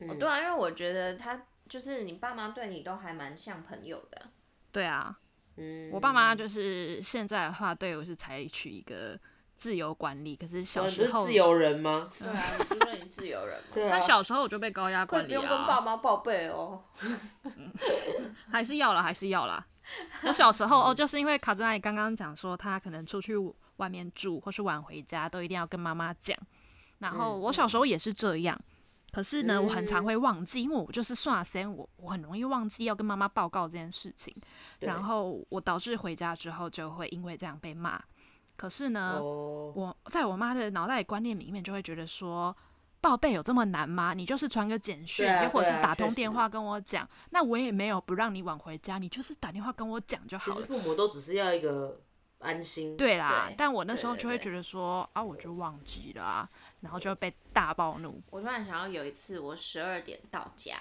[0.00, 4.30] 哦，对啊，因为我觉得他就是你爸妈对你都还蛮像朋友的。
[4.72, 5.16] 对啊，
[5.56, 9.18] 嗯，我爸妈就是现在的话对我是采取一个。
[9.64, 12.10] 自由管理，可是小时候是自由人吗？
[12.18, 13.66] 对啊，你不是说你自由人吗？
[13.72, 13.98] 对啊。
[13.98, 15.26] 他小时候我就被高压管理啊。
[15.28, 16.84] 不用跟爸妈报备哦。
[18.52, 19.66] 还是要啦，还是要啦。
[20.24, 23.34] 我小时候哦，就是因为卡兹奈刚刚讲说，他可能出去
[23.76, 26.36] 外面住或是晚回家，都一定要跟妈妈讲。
[26.98, 28.60] 然后我小时候也是这样，
[29.12, 34.34] 可是呢，我很常会忘记，因为我就是耍仙，我我很容易忘记要跟妈妈报告这件事情。
[34.80, 37.98] 然后我导致回家之后就会因为这样被骂。
[38.56, 39.76] 可是呢，oh.
[39.76, 42.56] 我在我妈的脑袋观念里面就会觉得说，
[43.00, 44.14] 报备有这么难吗？
[44.14, 50.54] 你就是传个简讯，又、啊、或者是打通电话跟我讲，那我也没有不让你晚回家，你就是打电话跟我讲就好了。
[50.54, 52.00] 其实父母都只是要一个
[52.38, 52.96] 安心。
[52.96, 56.48] 对啦，对但我那时候就会觉得说，啊，我就忘记了啊，
[56.80, 58.22] 然后就被大暴怒。
[58.30, 60.76] 我突然想到有一次，我十二点到家。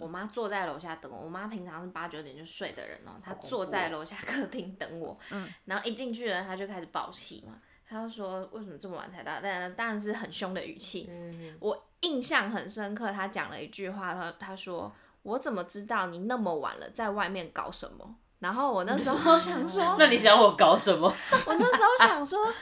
[0.00, 1.24] 我妈坐在楼下等我。
[1.24, 5.18] 我妈平常是八九点就睡的人哦、喔，她坐在楼下 客厅等我。
[5.30, 7.54] 嗯，然后一进去了，她就开始爆气嘛。
[7.88, 11.06] 她就说：“为什么这么晚才到？”但当然是很凶的语气。
[11.08, 21.06] 嗯，我印象很深刻，她讲了一句话，她她说：“我怎么知道你那么晚了在外面搞什么？”然后我那时候 想说：“那你想我搞什么？”
[21.46, 22.52] 我那时候想说。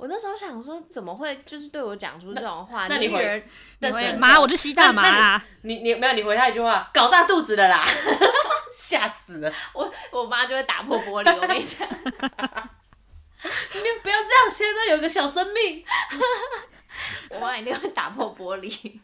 [0.00, 2.88] 我那时候想说，怎么会就是对我讲出这种话？
[2.88, 3.42] 那，那你女儿
[3.78, 5.44] 的妈，我就吸大麻啦。
[5.60, 7.84] 你你没有，你回他一句话，搞大肚子的啦。
[8.72, 9.52] 吓死了！
[9.74, 12.18] 我我妈就会打破玻璃，我跟你讲，你
[14.02, 15.84] 不要这样，现在有一个小生命，
[17.28, 19.00] 我妈一定会打破玻璃。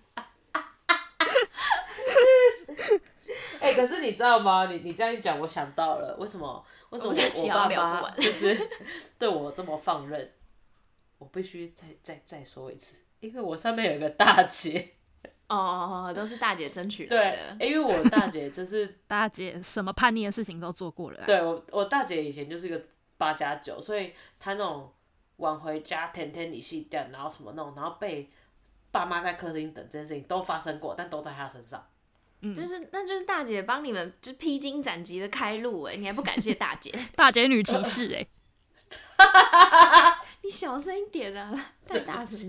[3.61, 4.67] 哎、欸，可是你知道吗？
[4.71, 7.69] 你你这样一讲，我想到了，为什么为什么我，我爸
[8.01, 8.57] 妈就是
[9.19, 10.33] 对我这么放任？
[11.19, 14.93] 我必须再再再说一次，因为我上面有一个大姐。
[15.49, 17.57] 哦，都是大姐争取来的。
[17.57, 21.25] 对，因为我大姐就是 大姐，什么叛逆的事情都做过了，啊。
[21.25, 22.83] 对，我我大姐以前就是一个
[23.17, 24.93] 八加九，所以她那种
[25.37, 28.29] 晚回家天天理戏店，然后什么弄，然后被
[28.91, 31.87] 爸妈在客厅等这件事情都发生过，但都在她身上。
[32.41, 36.93] 嗯，就是那就是大姐帮你们就披荆斩棘的开路哎，你还不感谢大姐？
[37.15, 38.27] 大姐女骑士哎，
[40.47, 41.53] 你小声一点啊，
[41.89, 42.49] 太大声。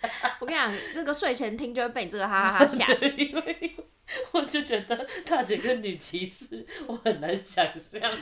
[0.38, 3.08] 我跟你讲，这个睡前听就会被你这个哈哈哈吓死。
[3.16, 3.74] 因为
[4.32, 8.12] 我就觉得大姐跟女骑士，我很难想象。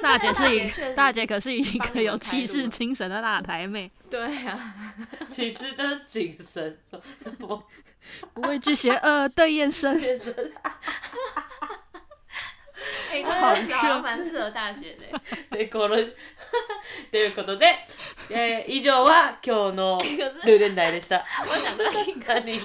[0.00, 3.90] 大姐是一大姐，可是一个有骑士精神的大台妹。
[4.08, 4.94] 对啊，
[5.28, 6.78] 骑士的精神
[7.20, 7.66] 什么？
[8.32, 10.00] 不畏惧邪恶的眼神。
[13.11, 15.19] 哎，好像蛮适合大姐的。
[15.49, 15.95] 对，この
[17.11, 17.65] ということで、
[18.29, 19.99] え以上は今日の
[20.45, 21.25] ルーレンダイでした。
[21.47, 22.59] 我想到一个，你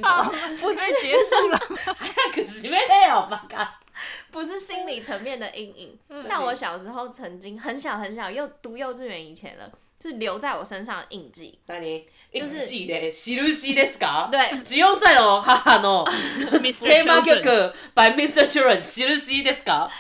[0.57, 1.77] 不是结束了吗？
[1.85, 3.69] 早く闭めてよ，バカ。
[4.33, 5.99] 不是心理层面的阴影。
[6.27, 9.71] 那我小时候曾经很小很小，又读幼稚园以前了，
[10.03, 11.59] 是留在我身上的印记。
[11.67, 14.31] 那你就是印记ですか？
[14.31, 18.49] 对，14歳の母のテーマ曲 by Mr.
[18.49, 19.91] Children，印记ですか？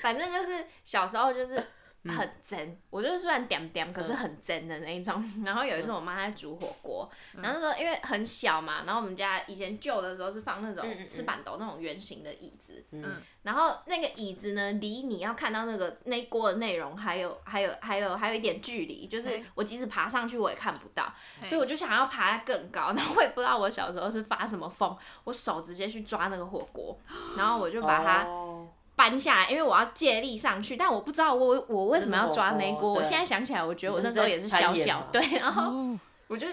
[0.00, 1.54] 反正就是小时候就是
[2.04, 5.22] 很真，嗯、我就是虽然点点，可是很真的那一种。
[5.36, 21.12] 嗯、 然后有一次我妈在煮火锅，嗯、然后那时候因为很小嘛，然后我们家以前旧的时候是放那种吃板豆那种圆形的椅子，嗯，然后那个椅子呢，离你要看到那个那锅的内容还有还有还有还有一点距离，就是我即使爬上去我也看不到，
[21.44, 22.94] 所以我就想要爬得更高。
[22.96, 26.98] 然后我也不知道我小时候是发什么疯，我手直接去抓那个火锅，
[27.36, 28.24] 然后我就把它。
[28.24, 28.66] 哦
[29.00, 32.92] 搬下来，因为我要借力上去，但我不知道我我为什么要抓那一锅。
[32.92, 35.96] 我现在想起来，我觉得我那时候也是小小，对，然后
[36.28, 36.46] 我就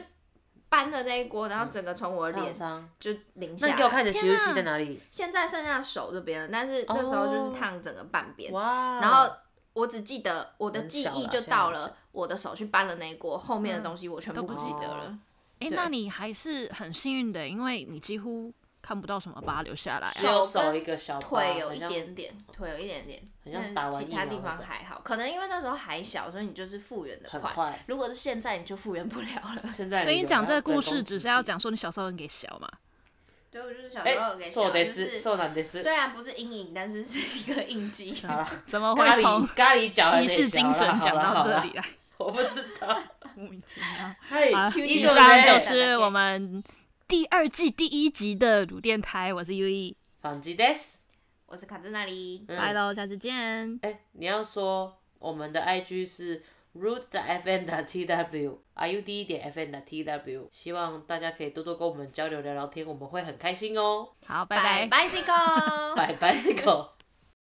[0.69, 3.73] 搬了那一锅，然后整个从我的脸上就淋下来。
[3.73, 4.97] 那你给我看你的洗浴在哪里？
[5.11, 8.53] 现在剩下手这边了，但是那时候就是烫整个半边。
[8.53, 9.01] 哇！
[9.01, 9.29] 然后
[9.73, 15.19] 我只记得我的记忆就到了，我的手去搬了那一锅，后面的东西我全部不记得了。
[15.59, 18.53] 哎，那你还是很幸运的，因为你几乎。
[18.87, 23.21] 看不到什么疤留下来，只有手一个小腿有一点点，腿有一点点，
[23.75, 25.01] 但其他地方还好。
[25.03, 27.83] 可能因为那时候还小，所以你就是复原的快。
[27.87, 29.61] 如果是现在，你就复原不了了。
[29.75, 32.69] 现在，所以你讲这个故事，只是要讲说你小时候很给小嘛？
[33.51, 35.19] 对，我就是小时候给小，就是
[35.81, 38.15] 虽然不是阴影，但是是一个印记。
[38.65, 41.83] 怎么会从咖喱骑士精神讲到这里来？
[42.15, 42.97] 我不知道，
[43.35, 44.15] 莫名其妙。
[44.29, 46.63] 好，以上就是我们。
[47.07, 51.03] 第二季第一集的鲁电台，我是 Yui，方吉德斯，
[51.45, 53.79] 我是卡兹那里，拜喽，下次见。
[53.81, 56.43] 哎，你要说我们的 IG 是
[56.75, 64.09] root 的 FM 的 TW，R U D 点 FM 的 TW，希望大家可以多多跟我们交流聊聊天，我们会很开心哦。
[64.25, 66.89] 好，拜拜，Bicycle，拜 Bicycle。